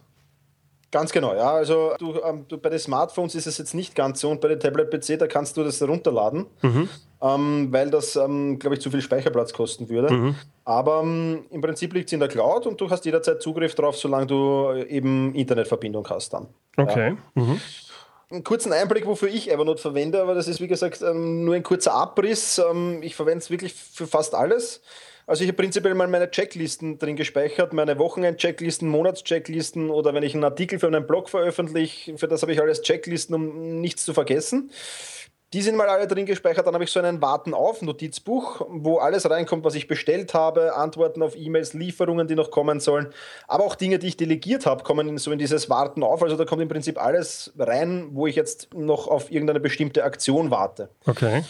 Ganz 0.91 1.11
genau, 1.11 1.33
ja. 1.33 1.51
Also 1.51 1.93
du, 1.99 2.19
ähm, 2.23 2.45
du, 2.47 2.57
bei 2.57 2.69
den 2.69 2.79
Smartphones 2.79 3.35
ist 3.35 3.45
es 3.45 3.57
jetzt 3.57 3.73
nicht 3.73 3.93
ganz 3.93 4.21
so 4.21 4.29
und 4.29 4.39
bei 4.39 4.47
den 4.47 4.59
Tablet-PC, 4.59 5.19
da 5.19 5.27
kannst 5.27 5.57
du 5.57 5.63
das 5.63 5.81
runterladen, 5.81 6.45
mhm. 6.61 6.89
ähm, 7.21 7.67
weil 7.71 7.89
das, 7.89 8.15
ähm, 8.15 8.57
glaube 8.57 8.75
ich, 8.75 8.81
zu 8.81 8.89
viel 8.89 9.01
Speicherplatz 9.01 9.51
kosten 9.51 9.89
würde. 9.89 10.13
Mhm. 10.13 10.35
Aber 10.63 11.01
ähm, 11.01 11.45
im 11.49 11.59
Prinzip 11.59 11.93
liegt 11.93 12.07
es 12.07 12.13
in 12.13 12.21
der 12.21 12.29
Cloud 12.29 12.67
und 12.67 12.79
du 12.79 12.89
hast 12.89 13.03
jederzeit 13.03 13.41
Zugriff 13.41 13.75
drauf, 13.75 13.97
solange 13.97 14.27
du 14.27 14.73
eben 14.87 15.35
Internetverbindung 15.35 16.07
hast 16.09 16.33
dann. 16.33 16.47
Okay. 16.77 17.15
Ja. 17.35 17.43
Mhm. 17.43 17.61
Einen 18.29 18.43
kurzen 18.43 18.73
Einblick, 18.73 19.05
wofür 19.05 19.29
ich 19.29 19.51
Evernote 19.51 19.81
verwende, 19.81 20.21
aber 20.21 20.35
das 20.35 20.47
ist 20.47 20.59
wie 20.61 20.67
gesagt 20.67 21.01
ähm, 21.01 21.45
nur 21.45 21.55
ein 21.55 21.63
kurzer 21.63 21.93
Abriss. 21.93 22.59
Ähm, 22.59 23.01
ich 23.01 23.15
verwende 23.15 23.39
es 23.39 23.49
wirklich 23.49 23.73
für 23.73 24.07
fast 24.07 24.35
alles. 24.35 24.81
Also 25.27 25.43
ich 25.43 25.49
habe 25.49 25.57
prinzipiell 25.57 25.93
mal 25.93 26.07
meine 26.07 26.31
Checklisten 26.31 26.99
drin 26.99 27.17
gespeichert, 27.17 27.73
meine 27.73 27.99
Wochenend-Checklisten, 27.99 28.87
Monats-Checklisten 28.87 29.89
oder 29.89 30.13
wenn 30.13 30.23
ich 30.23 30.33
einen 30.33 30.45
Artikel 30.45 30.79
für 30.79 30.87
einen 30.87 31.05
Blog 31.05 31.29
veröffentliche, 31.29 32.17
für 32.17 32.29
das 32.29 32.41
habe 32.43 32.53
ich 32.53 32.61
alles 32.61 32.81
Checklisten, 32.81 33.35
um 33.35 33.81
nichts 33.81 34.05
zu 34.05 34.13
vergessen. 34.13 34.71
Die 35.53 35.61
sind 35.61 35.75
mal 35.77 35.87
alle 35.87 36.07
drin 36.07 36.25
gespeichert. 36.25 36.67
Dann 36.67 36.73
habe 36.73 36.83
ich 36.83 36.91
so 36.91 36.99
einen 36.99 37.21
Warten 37.21 37.53
auf 37.53 37.81
Notizbuch, 37.81 38.65
wo 38.69 38.97
alles 38.97 39.29
reinkommt, 39.29 39.63
was 39.63 39.75
ich 39.75 39.87
bestellt 39.87 40.33
habe, 40.33 40.75
Antworten 40.75 41.21
auf 41.21 41.37
E-Mails, 41.37 41.73
Lieferungen, 41.73 42.27
die 42.27 42.35
noch 42.35 42.51
kommen 42.51 42.79
sollen, 42.79 43.07
aber 43.47 43.65
auch 43.65 43.75
Dinge, 43.75 43.99
die 43.99 44.07
ich 44.07 44.17
delegiert 44.17 44.65
habe, 44.65 44.83
kommen 44.83 45.17
so 45.17 45.31
in 45.31 45.39
dieses 45.39 45.69
Warten 45.69 46.03
auf. 46.03 46.23
Also 46.23 46.37
da 46.37 46.45
kommt 46.45 46.61
im 46.61 46.69
Prinzip 46.69 47.01
alles 47.01 47.53
rein, 47.57 48.09
wo 48.11 48.27
ich 48.27 48.35
jetzt 48.35 48.73
noch 48.73 49.07
auf 49.07 49.29
irgendeine 49.29 49.59
bestimmte 49.59 50.05
Aktion 50.05 50.51
warte. 50.51 50.89
Okay. 51.05 51.43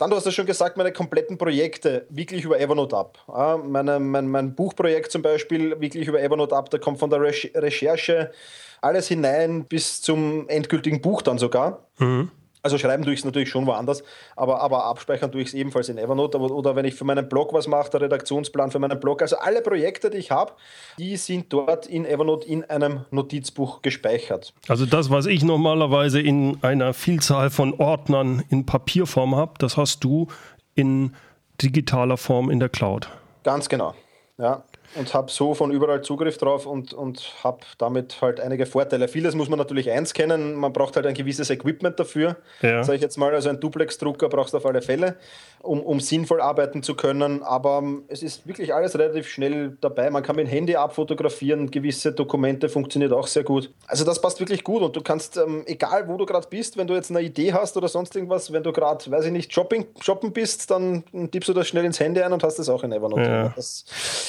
Dann, 0.00 0.08
du 0.08 0.16
hast 0.16 0.24
ja 0.24 0.32
schon 0.32 0.46
gesagt, 0.46 0.78
meine 0.78 0.94
kompletten 0.94 1.36
Projekte 1.36 2.06
wirklich 2.08 2.44
über 2.44 2.58
Evernote 2.58 2.96
ab. 2.96 3.18
Ja, 3.28 3.58
meine, 3.58 4.00
mein, 4.00 4.28
mein 4.28 4.54
Buchprojekt 4.54 5.12
zum 5.12 5.20
Beispiel 5.20 5.78
wirklich 5.78 6.08
über 6.08 6.22
Evernote 6.22 6.56
ab, 6.56 6.70
da 6.70 6.78
kommt 6.78 6.98
von 6.98 7.10
der 7.10 7.20
Recherche 7.20 8.32
alles 8.80 9.08
hinein 9.08 9.66
bis 9.66 10.00
zum 10.00 10.48
endgültigen 10.48 11.02
Buch 11.02 11.20
dann 11.20 11.36
sogar. 11.36 11.86
Mhm. 11.98 12.30
Also 12.62 12.76
schreiben 12.76 13.04
tue 13.04 13.12
ich 13.12 13.20
es 13.20 13.24
natürlich 13.24 13.48
schon 13.48 13.66
woanders, 13.66 14.02
aber, 14.36 14.60
aber 14.60 14.84
abspeichern 14.84 15.32
tue 15.32 15.40
ich 15.40 15.48
es 15.48 15.54
ebenfalls 15.54 15.88
in 15.88 15.98
Evernote. 15.98 16.38
Oder, 16.38 16.54
oder 16.54 16.76
wenn 16.76 16.84
ich 16.84 16.94
für 16.94 17.04
meinen 17.04 17.28
Blog 17.28 17.52
was 17.52 17.66
mache, 17.66 17.90
der 17.90 18.02
Redaktionsplan 18.02 18.70
für 18.70 18.78
meinen 18.78 19.00
Blog. 19.00 19.22
Also 19.22 19.36
alle 19.36 19.62
Projekte, 19.62 20.10
die 20.10 20.18
ich 20.18 20.30
habe, 20.30 20.52
die 20.98 21.16
sind 21.16 21.52
dort 21.52 21.86
in 21.86 22.04
Evernote 22.04 22.46
in 22.46 22.64
einem 22.64 23.04
Notizbuch 23.10 23.82
gespeichert. 23.82 24.52
Also 24.68 24.86
das, 24.86 25.10
was 25.10 25.26
ich 25.26 25.42
normalerweise 25.42 26.20
in 26.20 26.58
einer 26.62 26.92
Vielzahl 26.92 27.50
von 27.50 27.74
Ordnern 27.74 28.42
in 28.50 28.66
Papierform 28.66 29.34
habe, 29.34 29.54
das 29.58 29.76
hast 29.76 30.04
du 30.04 30.28
in 30.74 31.14
digitaler 31.62 32.16
Form 32.16 32.50
in 32.50 32.60
der 32.60 32.68
Cloud. 32.68 33.08
Ganz 33.42 33.68
genau. 33.68 33.94
Ja 34.38 34.64
und 34.96 35.14
habe 35.14 35.30
so 35.30 35.54
von 35.54 35.70
überall 35.70 36.02
Zugriff 36.02 36.36
drauf 36.36 36.66
und, 36.66 36.92
und 36.92 37.32
habe 37.44 37.60
damit 37.78 38.20
halt 38.20 38.40
einige 38.40 38.66
Vorteile. 38.66 39.06
Vieles 39.06 39.34
muss 39.34 39.48
man 39.48 39.58
natürlich 39.58 39.90
eins 39.90 40.14
kennen, 40.14 40.54
man 40.54 40.72
braucht 40.72 40.96
halt 40.96 41.06
ein 41.06 41.14
gewisses 41.14 41.48
Equipment 41.50 41.98
dafür. 42.00 42.36
Ja. 42.60 42.82
Sage 42.82 42.96
ich 42.96 43.02
jetzt 43.02 43.16
mal, 43.16 43.32
also 43.32 43.48
ein 43.48 43.60
Duplex-Drucker 43.60 44.28
brauchst 44.28 44.52
du 44.52 44.58
auf 44.58 44.66
alle 44.66 44.82
Fälle, 44.82 45.16
um, 45.62 45.80
um 45.80 46.00
sinnvoll 46.00 46.40
arbeiten 46.40 46.82
zu 46.82 46.94
können. 46.94 47.42
Aber 47.42 47.78
ähm, 47.78 48.04
es 48.08 48.22
ist 48.22 48.46
wirklich 48.48 48.74
alles 48.74 48.98
relativ 48.98 49.28
schnell 49.28 49.76
dabei. 49.80 50.10
Man 50.10 50.22
kann 50.24 50.36
mit 50.36 50.46
dem 50.46 50.50
Handy 50.50 50.74
abfotografieren, 50.74 51.70
gewisse 51.70 52.12
Dokumente 52.12 52.68
funktioniert 52.68 53.12
auch 53.12 53.28
sehr 53.28 53.44
gut. 53.44 53.70
Also 53.86 54.04
das 54.04 54.20
passt 54.20 54.40
wirklich 54.40 54.64
gut 54.64 54.82
und 54.82 54.96
du 54.96 55.02
kannst, 55.02 55.36
ähm, 55.36 55.62
egal 55.66 56.08
wo 56.08 56.16
du 56.16 56.26
gerade 56.26 56.48
bist, 56.48 56.76
wenn 56.76 56.88
du 56.88 56.94
jetzt 56.94 57.10
eine 57.10 57.20
Idee 57.20 57.52
hast 57.52 57.76
oder 57.76 57.88
sonst 57.88 58.16
irgendwas, 58.16 58.52
wenn 58.52 58.64
du 58.64 58.72
gerade, 58.72 59.08
weiß 59.08 59.26
ich 59.26 59.32
nicht, 59.32 59.52
shopping, 59.52 59.86
shoppen 60.00 60.32
bist, 60.32 60.70
dann 60.70 61.04
tippst 61.30 61.48
du 61.48 61.52
das 61.52 61.68
schnell 61.68 61.84
ins 61.84 62.00
Handy 62.00 62.20
ein 62.22 62.32
und 62.32 62.42
hast 62.42 62.58
es 62.58 62.68
auch 62.68 62.82
in 62.82 62.90
Evernote. 62.90 63.22
Ja. 63.22 63.52
Das, 63.54 63.84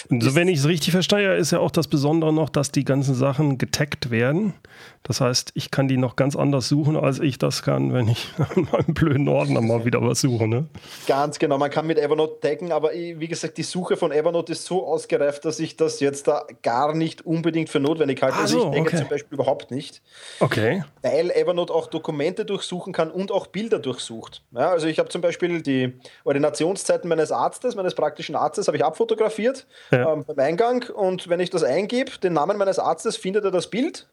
also 0.09 0.35
wenn 0.35 0.50
ich 0.51 0.59
es 0.59 0.67
richtig 0.67 0.91
verstehe, 0.91 1.35
ist 1.35 1.51
ja 1.51 1.59
auch 1.59 1.71
das 1.71 1.87
Besondere 1.87 2.33
noch, 2.33 2.49
dass 2.49 2.71
die 2.71 2.85
ganzen 2.85 3.15
Sachen 3.15 3.57
getaggt 3.57 4.11
werden. 4.11 4.53
Das 5.03 5.19
heißt, 5.19 5.51
ich 5.55 5.71
kann 5.71 5.87
die 5.87 5.97
noch 5.97 6.15
ganz 6.15 6.35
anders 6.35 6.67
suchen, 6.67 6.95
als 6.95 7.19
ich 7.19 7.39
das 7.39 7.63
kann, 7.63 7.91
wenn 7.91 8.07
ich 8.07 8.29
in 8.55 8.67
meinem 8.71 8.93
blöden 8.93 9.27
Ordner 9.27 9.61
mal 9.61 9.83
wieder 9.83 10.01
was 10.01 10.21
suche. 10.21 10.47
Ne? 10.47 10.67
Ganz 11.07 11.39
genau, 11.39 11.57
man 11.57 11.71
kann 11.71 11.87
mit 11.87 11.97
Evernote 11.97 12.39
taggen, 12.39 12.71
aber 12.71 12.91
wie 12.91 13.27
gesagt, 13.27 13.57
die 13.57 13.63
Suche 13.63 13.97
von 13.97 14.11
Evernote 14.11 14.51
ist 14.51 14.65
so 14.65 14.85
ausgereift, 14.85 15.43
dass 15.45 15.59
ich 15.59 15.75
das 15.75 15.99
jetzt 15.99 16.27
da 16.27 16.45
gar 16.61 16.93
nicht 16.93 17.25
unbedingt 17.25 17.69
für 17.69 17.79
notwendig 17.79 18.21
halte. 18.21 18.37
Also, 18.37 18.57
also 18.57 18.67
ich 18.67 18.73
denke 18.75 18.89
okay. 18.89 18.97
zum 18.97 19.09
Beispiel 19.09 19.33
überhaupt 19.33 19.71
nicht. 19.71 20.01
Okay. 20.39 20.83
Weil 21.01 21.31
Evernote 21.31 21.73
auch 21.73 21.87
Dokumente 21.87 22.45
durchsuchen 22.45 22.93
kann 22.93 23.09
und 23.09 23.31
auch 23.31 23.47
Bilder 23.47 23.79
durchsucht. 23.79 24.43
Ja, 24.51 24.69
also 24.69 24.85
ich 24.85 24.99
habe 24.99 25.09
zum 25.09 25.21
Beispiel 25.21 25.61
die 25.63 25.93
Ordinationszeiten 26.25 27.09
meines 27.09 27.31
Arztes, 27.31 27.75
meines 27.75 27.95
praktischen 27.95 28.35
Arztes, 28.35 28.67
habe 28.67 28.77
ich 28.77 28.85
abfotografiert 28.85 29.65
ja. 29.91 30.13
ähm, 30.13 30.25
bei 30.27 30.43
Eingang 30.43 30.85
und 30.93 31.27
wenn 31.27 31.39
ich 31.39 31.49
das 31.49 31.63
eingebe, 31.63 32.11
den 32.21 32.33
Namen 32.33 32.57
meines 32.57 32.77
Arztes, 32.77 33.17
findet 33.17 33.45
er 33.45 33.51
das 33.51 33.69
Bild 33.69 34.07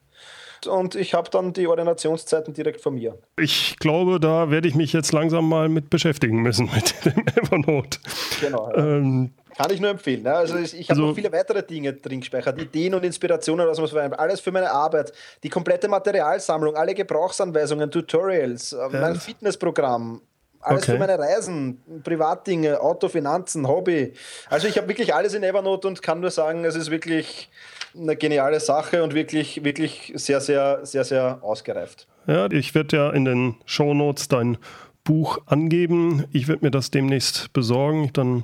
und 0.67 0.95
ich 0.95 1.13
habe 1.13 1.29
dann 1.29 1.53
die 1.53 1.67
Ordinationszeiten 1.67 2.53
direkt 2.53 2.81
von 2.81 2.95
mir. 2.95 3.17
Ich 3.37 3.77
glaube, 3.79 4.19
da 4.19 4.49
werde 4.49 4.67
ich 4.67 4.75
mich 4.75 4.93
jetzt 4.93 5.11
langsam 5.11 5.47
mal 5.47 5.69
mit 5.69 5.89
beschäftigen 5.89 6.41
müssen 6.41 6.69
mit 6.73 7.05
dem 7.05 7.25
Evernote. 7.35 7.99
Genau. 8.41 8.69
Ja. 8.69 8.77
Ähm, 8.77 9.31
kann 9.59 9.71
ich 9.71 9.81
nur 9.81 9.89
empfehlen. 9.89 10.23
Ne? 10.23 10.33
Also 10.33 10.57
ich, 10.57 10.73
ich 10.73 10.89
habe 10.89 10.99
also, 10.99 11.07
noch 11.07 11.15
viele 11.15 11.31
weitere 11.33 11.61
Dinge 11.61 11.91
drin 11.91 12.21
gespeichert, 12.21 12.61
Ideen 12.61 12.93
und 12.93 13.03
Inspirationen, 13.03 13.67
was 13.67 13.77
man 13.77 13.89
verwenden. 13.89 14.15
Alles 14.15 14.39
für 14.39 14.51
meine 14.53 14.71
Arbeit, 14.71 15.11
die 15.43 15.49
komplette 15.49 15.89
Materialsammlung, 15.89 16.77
alle 16.77 16.93
Gebrauchsanweisungen, 16.93 17.91
Tutorials, 17.91 18.71
äh, 18.71 18.77
ja. 18.77 18.89
mein 18.89 19.15
Fitnessprogramm, 19.15 20.21
alles 20.61 20.83
okay. 20.83 20.93
für 20.93 20.99
meine 20.99 21.17
Reisen, 21.17 21.81
Privatdinge, 22.03 22.81
Autofinanzen, 22.81 23.67
Hobby. 23.67 24.13
Also 24.49 24.67
ich 24.67 24.77
habe 24.77 24.87
wirklich 24.87 25.13
alles 25.13 25.33
in 25.33 25.43
Evernote 25.43 25.87
und 25.87 26.01
kann 26.01 26.19
nur 26.19 26.31
sagen, 26.31 26.65
es 26.65 26.75
ist 26.75 26.91
wirklich 26.91 27.49
eine 27.97 28.15
geniale 28.15 28.59
Sache 28.59 29.03
und 29.03 29.13
wirklich, 29.13 29.63
wirklich 29.63 30.13
sehr, 30.15 30.41
sehr, 30.41 30.85
sehr, 30.85 31.03
sehr 31.03 31.39
ausgereift. 31.41 32.07
Ja, 32.27 32.51
ich 32.51 32.75
werde 32.75 32.97
ja 32.97 33.09
in 33.11 33.25
den 33.25 33.55
Shownotes 33.65 34.27
dein 34.27 34.57
Buch 35.03 35.39
angeben. 35.47 36.25
Ich 36.31 36.47
werde 36.47 36.65
mir 36.65 36.71
das 36.71 36.91
demnächst 36.91 37.51
besorgen. 37.53 38.11
Dann 38.13 38.43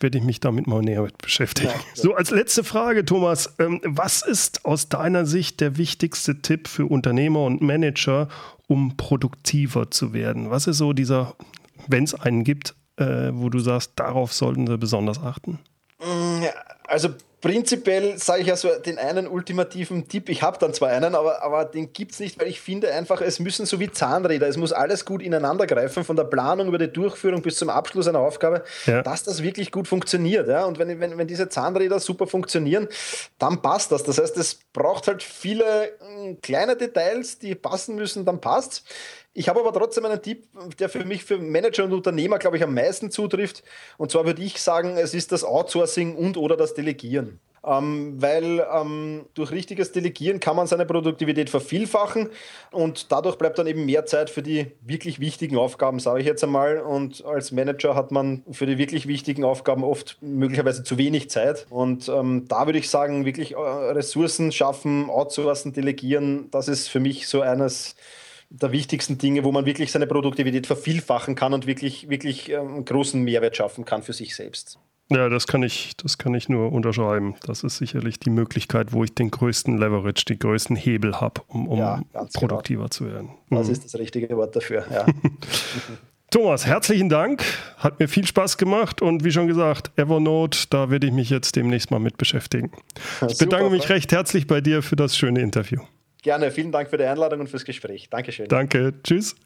werde 0.00 0.18
ich 0.18 0.24
mich 0.24 0.40
damit 0.40 0.66
mal 0.66 0.82
näher 0.82 1.02
mit 1.02 1.18
beschäftigen. 1.18 1.68
Ja, 1.68 1.74
so, 1.94 2.14
als 2.14 2.30
letzte 2.30 2.64
Frage, 2.64 3.04
Thomas, 3.04 3.54
ähm, 3.58 3.80
was 3.84 4.22
ist 4.22 4.64
aus 4.64 4.88
deiner 4.88 5.26
Sicht 5.26 5.60
der 5.60 5.76
wichtigste 5.76 6.40
Tipp 6.42 6.68
für 6.68 6.86
Unternehmer 6.86 7.44
und 7.44 7.62
Manager, 7.62 8.28
um 8.66 8.96
produktiver 8.96 9.90
zu 9.90 10.12
werden? 10.12 10.50
Was 10.50 10.66
ist 10.66 10.78
so 10.78 10.92
dieser, 10.92 11.34
wenn 11.86 12.04
es 12.04 12.14
einen 12.14 12.44
gibt, 12.44 12.74
äh, 12.96 13.30
wo 13.32 13.48
du 13.50 13.58
sagst, 13.58 13.92
darauf 13.96 14.32
sollten 14.32 14.66
sie 14.66 14.78
besonders 14.78 15.18
achten? 15.18 15.58
Mm, 16.00 16.44
also 16.86 17.10
prinzipiell 17.46 18.18
sage 18.18 18.42
ich 18.42 18.48
ja 18.48 18.56
so 18.56 18.68
den 18.84 18.98
einen 18.98 19.28
ultimativen 19.28 20.08
Tipp, 20.08 20.28
ich 20.28 20.42
habe 20.42 20.58
dann 20.58 20.74
zwar 20.74 20.88
einen, 20.88 21.14
aber, 21.14 21.44
aber 21.44 21.64
den 21.64 21.92
gibt 21.92 22.10
es 22.10 22.18
nicht, 22.18 22.40
weil 22.40 22.48
ich 22.48 22.60
finde 22.60 22.92
einfach, 22.92 23.20
es 23.20 23.38
müssen 23.38 23.66
so 23.66 23.78
wie 23.78 23.88
Zahnräder, 23.88 24.48
es 24.48 24.56
muss 24.56 24.72
alles 24.72 25.04
gut 25.04 25.22
ineinander 25.22 25.64
greifen, 25.68 26.02
von 26.02 26.16
der 26.16 26.24
Planung 26.24 26.66
über 26.66 26.78
die 26.78 26.92
Durchführung 26.92 27.42
bis 27.42 27.56
zum 27.56 27.70
Abschluss 27.70 28.08
einer 28.08 28.18
Aufgabe, 28.18 28.64
ja. 28.86 29.00
dass 29.02 29.22
das 29.22 29.44
wirklich 29.44 29.70
gut 29.70 29.86
funktioniert. 29.86 30.48
Ja? 30.48 30.64
Und 30.64 30.80
wenn, 30.80 30.98
wenn, 30.98 31.16
wenn 31.16 31.28
diese 31.28 31.48
Zahnräder 31.48 32.00
super 32.00 32.26
funktionieren, 32.26 32.88
dann 33.38 33.62
passt 33.62 33.92
das. 33.92 34.02
Das 34.02 34.18
heißt, 34.18 34.36
es 34.38 34.58
braucht 34.72 35.06
halt 35.06 35.22
viele 35.22 35.92
hm, 36.00 36.40
kleine 36.40 36.76
Details, 36.76 37.38
die 37.38 37.54
passen 37.54 37.94
müssen, 37.94 38.24
dann 38.24 38.40
passt 38.40 38.82
ich 39.36 39.50
habe 39.50 39.60
aber 39.60 39.72
trotzdem 39.72 40.06
einen 40.06 40.22
Tipp, 40.22 40.48
der 40.78 40.88
für 40.88 41.04
mich 41.04 41.22
für 41.22 41.36
Manager 41.36 41.84
und 41.84 41.92
Unternehmer, 41.92 42.38
glaube 42.38 42.56
ich, 42.56 42.62
am 42.62 42.72
meisten 42.72 43.10
zutrifft. 43.10 43.62
Und 43.98 44.10
zwar 44.10 44.24
würde 44.24 44.42
ich 44.42 44.62
sagen, 44.62 44.96
es 44.96 45.12
ist 45.12 45.30
das 45.30 45.44
Outsourcing 45.44 46.16
und 46.16 46.38
oder 46.38 46.56
das 46.56 46.72
Delegieren. 46.72 47.38
Ähm, 47.62 48.14
weil 48.16 48.64
ähm, 48.72 49.26
durch 49.34 49.50
richtiges 49.50 49.92
Delegieren 49.92 50.40
kann 50.40 50.56
man 50.56 50.66
seine 50.66 50.86
Produktivität 50.86 51.50
vervielfachen 51.50 52.30
und 52.70 53.12
dadurch 53.12 53.36
bleibt 53.36 53.58
dann 53.58 53.66
eben 53.66 53.84
mehr 53.84 54.06
Zeit 54.06 54.30
für 54.30 54.40
die 54.40 54.68
wirklich 54.80 55.20
wichtigen 55.20 55.58
Aufgaben, 55.58 55.98
sage 55.98 56.20
ich 56.20 56.26
jetzt 56.26 56.42
einmal. 56.42 56.78
Und 56.78 57.22
als 57.26 57.52
Manager 57.52 57.94
hat 57.94 58.12
man 58.12 58.42
für 58.52 58.64
die 58.64 58.78
wirklich 58.78 59.06
wichtigen 59.06 59.44
Aufgaben 59.44 59.84
oft 59.84 60.16
möglicherweise 60.22 60.82
zu 60.82 60.96
wenig 60.96 61.28
Zeit. 61.28 61.66
Und 61.68 62.08
ähm, 62.08 62.46
da 62.48 62.64
würde 62.66 62.78
ich 62.78 62.88
sagen, 62.88 63.26
wirklich 63.26 63.52
äh, 63.52 63.56
Ressourcen 63.56 64.50
schaffen, 64.50 65.10
outsourcen, 65.10 65.74
delegieren, 65.74 66.50
das 66.52 66.68
ist 66.68 66.88
für 66.88 67.00
mich 67.00 67.28
so 67.28 67.42
eines 67.42 67.96
der 68.50 68.72
wichtigsten 68.72 69.18
Dinge, 69.18 69.44
wo 69.44 69.52
man 69.52 69.66
wirklich 69.66 69.92
seine 69.92 70.06
Produktivität 70.06 70.66
vervielfachen 70.66 71.34
kann 71.34 71.52
und 71.52 71.66
wirklich, 71.66 72.08
wirklich 72.08 72.56
einen 72.56 72.78
ähm, 72.78 72.84
großen 72.84 73.22
Mehrwert 73.22 73.56
schaffen 73.56 73.84
kann 73.84 74.02
für 74.02 74.12
sich 74.12 74.34
selbst. 74.34 74.78
Ja, 75.08 75.28
das 75.28 75.46
kann 75.46 75.62
ich, 75.62 75.96
das 75.96 76.18
kann 76.18 76.34
ich 76.34 76.48
nur 76.48 76.72
unterschreiben. 76.72 77.36
Das 77.46 77.62
ist 77.62 77.76
sicherlich 77.76 78.18
die 78.18 78.30
Möglichkeit, 78.30 78.92
wo 78.92 79.04
ich 79.04 79.14
den 79.14 79.30
größten 79.30 79.78
Leverage, 79.78 80.24
den 80.24 80.38
größten 80.40 80.74
Hebel 80.74 81.20
habe, 81.20 81.42
um, 81.46 81.68
um 81.68 81.78
ja, 81.78 82.02
genau. 82.12 82.26
produktiver 82.34 82.82
genau. 82.82 82.88
zu 82.88 83.06
werden. 83.06 83.30
Das 83.50 83.66
mhm. 83.66 83.72
ist 83.72 83.84
das 83.84 83.94
richtige 83.96 84.36
Wort 84.36 84.56
dafür, 84.56 84.84
ja. 84.90 85.06
Thomas, 86.30 86.66
herzlichen 86.66 87.08
Dank. 87.08 87.44
Hat 87.76 88.00
mir 88.00 88.08
viel 88.08 88.26
Spaß 88.26 88.58
gemacht 88.58 89.00
und 89.00 89.22
wie 89.22 89.30
schon 89.30 89.46
gesagt, 89.46 89.92
Evernote, 89.96 90.58
da 90.70 90.90
werde 90.90 91.06
ich 91.06 91.12
mich 91.12 91.30
jetzt 91.30 91.54
demnächst 91.54 91.92
mal 91.92 92.00
mit 92.00 92.18
beschäftigen. 92.18 92.72
Ich 93.28 93.38
bedanke 93.38 93.70
mich 93.70 93.88
recht 93.88 94.10
herzlich 94.10 94.48
bei 94.48 94.60
dir 94.60 94.82
für 94.82 94.96
das 94.96 95.16
schöne 95.16 95.40
Interview. 95.40 95.82
Gerne, 96.26 96.50
vielen 96.50 96.72
Dank 96.72 96.90
für 96.90 96.98
die 96.98 97.04
Einladung 97.04 97.38
und 97.38 97.48
fürs 97.48 97.64
Gespräch. 97.64 98.10
Dankeschön. 98.10 98.48
Danke, 98.48 98.94
tschüss. 99.04 99.36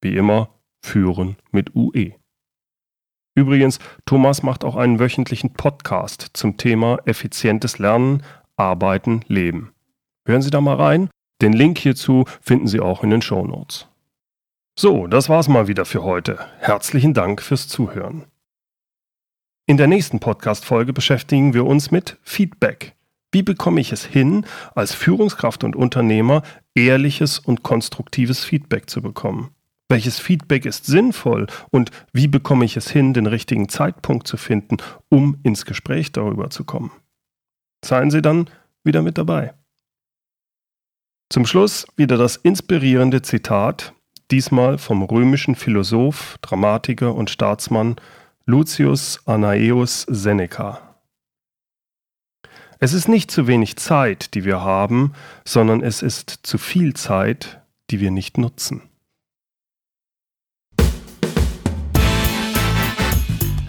Wie 0.02 0.16
immer, 0.16 0.50
führen 0.82 1.38
mit 1.52 1.76
UE. 1.76 2.14
Übrigens, 3.36 3.80
Thomas 4.06 4.44
macht 4.44 4.64
auch 4.64 4.76
einen 4.76 5.00
wöchentlichen 5.00 5.54
Podcast 5.54 6.30
zum 6.34 6.58
Thema 6.58 7.00
effizientes 7.06 7.80
Lernen, 7.80 8.24
Arbeiten, 8.58 9.22
Leben. 9.28 9.74
Hören 10.26 10.42
Sie 10.42 10.52
da 10.52 10.62
mal 10.62 10.76
rein. 10.76 11.10
Den 11.42 11.54
Link 11.54 11.78
hierzu 11.80 12.26
finden 12.42 12.68
Sie 12.68 12.80
auch 12.80 13.04
in 13.04 13.10
den 13.10 13.22
Show 13.22 13.46
Notes. 13.46 13.88
So, 14.80 15.08
das 15.08 15.30
war's 15.30 15.48
mal 15.48 15.68
wieder 15.68 15.86
für 15.86 16.04
heute. 16.04 16.40
Herzlichen 16.60 17.14
Dank 17.14 17.42
fürs 17.42 17.68
Zuhören. 17.68 18.26
In 19.66 19.78
der 19.78 19.88
nächsten 19.88 20.20
Podcast-Folge 20.20 20.94
beschäftigen 20.94 21.54
wir 21.54 21.66
uns 21.66 21.90
mit 21.90 22.18
Feedback. 22.22 22.96
Wie 23.32 23.44
bekomme 23.44 23.82
ich 23.82 23.92
es 23.92 24.06
hin, 24.06 24.46
als 24.76 24.94
Führungskraft 24.94 25.64
und 25.64 25.76
Unternehmer 25.76 26.44
ehrliches 26.76 27.40
und 27.40 27.64
konstruktives 27.64 28.44
Feedback 28.44 28.90
zu 28.90 29.02
bekommen? 29.02 29.56
Welches 29.94 30.18
Feedback 30.18 30.66
ist 30.66 30.88
sinnvoll 30.88 31.46
und 31.70 31.92
wie 32.14 32.28
bekomme 32.28 32.66
ich 32.66 32.76
es 32.78 32.90
hin, 32.90 33.14
den 33.14 33.28
richtigen 33.28 33.70
Zeitpunkt 33.70 34.26
zu 34.26 34.38
finden, 34.38 34.78
um 35.08 35.38
ins 35.44 35.66
Gespräch 35.66 36.12
darüber 36.12 36.50
zu 36.50 36.64
kommen? 36.64 36.90
Seien 37.86 38.10
Sie 38.10 38.24
dann 38.24 38.50
wieder 38.84 39.04
mit 39.04 39.20
dabei. 39.20 39.54
Zum 41.30 41.46
Schluss 41.46 41.86
wieder 41.96 42.18
das 42.18 42.38
inspirierende 42.38 43.22
Zitat, 43.22 43.94
diesmal 44.32 44.80
vom 44.80 45.04
römischen 45.04 45.54
Philosoph, 45.54 46.40
Dramatiker 46.42 47.14
und 47.14 47.30
Staatsmann 47.30 47.98
Lucius 48.48 49.22
Anaeus 49.28 50.08
Seneca. 50.10 50.96
Es 52.80 52.94
ist 52.94 53.08
nicht 53.08 53.30
zu 53.30 53.46
wenig 53.46 53.76
Zeit, 53.76 54.34
die 54.34 54.44
wir 54.44 54.62
haben, 54.62 55.14
sondern 55.46 55.82
es 55.82 56.02
ist 56.02 56.40
zu 56.42 56.58
viel 56.58 56.96
Zeit, 56.96 57.62
die 57.92 58.00
wir 58.00 58.10
nicht 58.10 58.40
nutzen. 58.40 58.90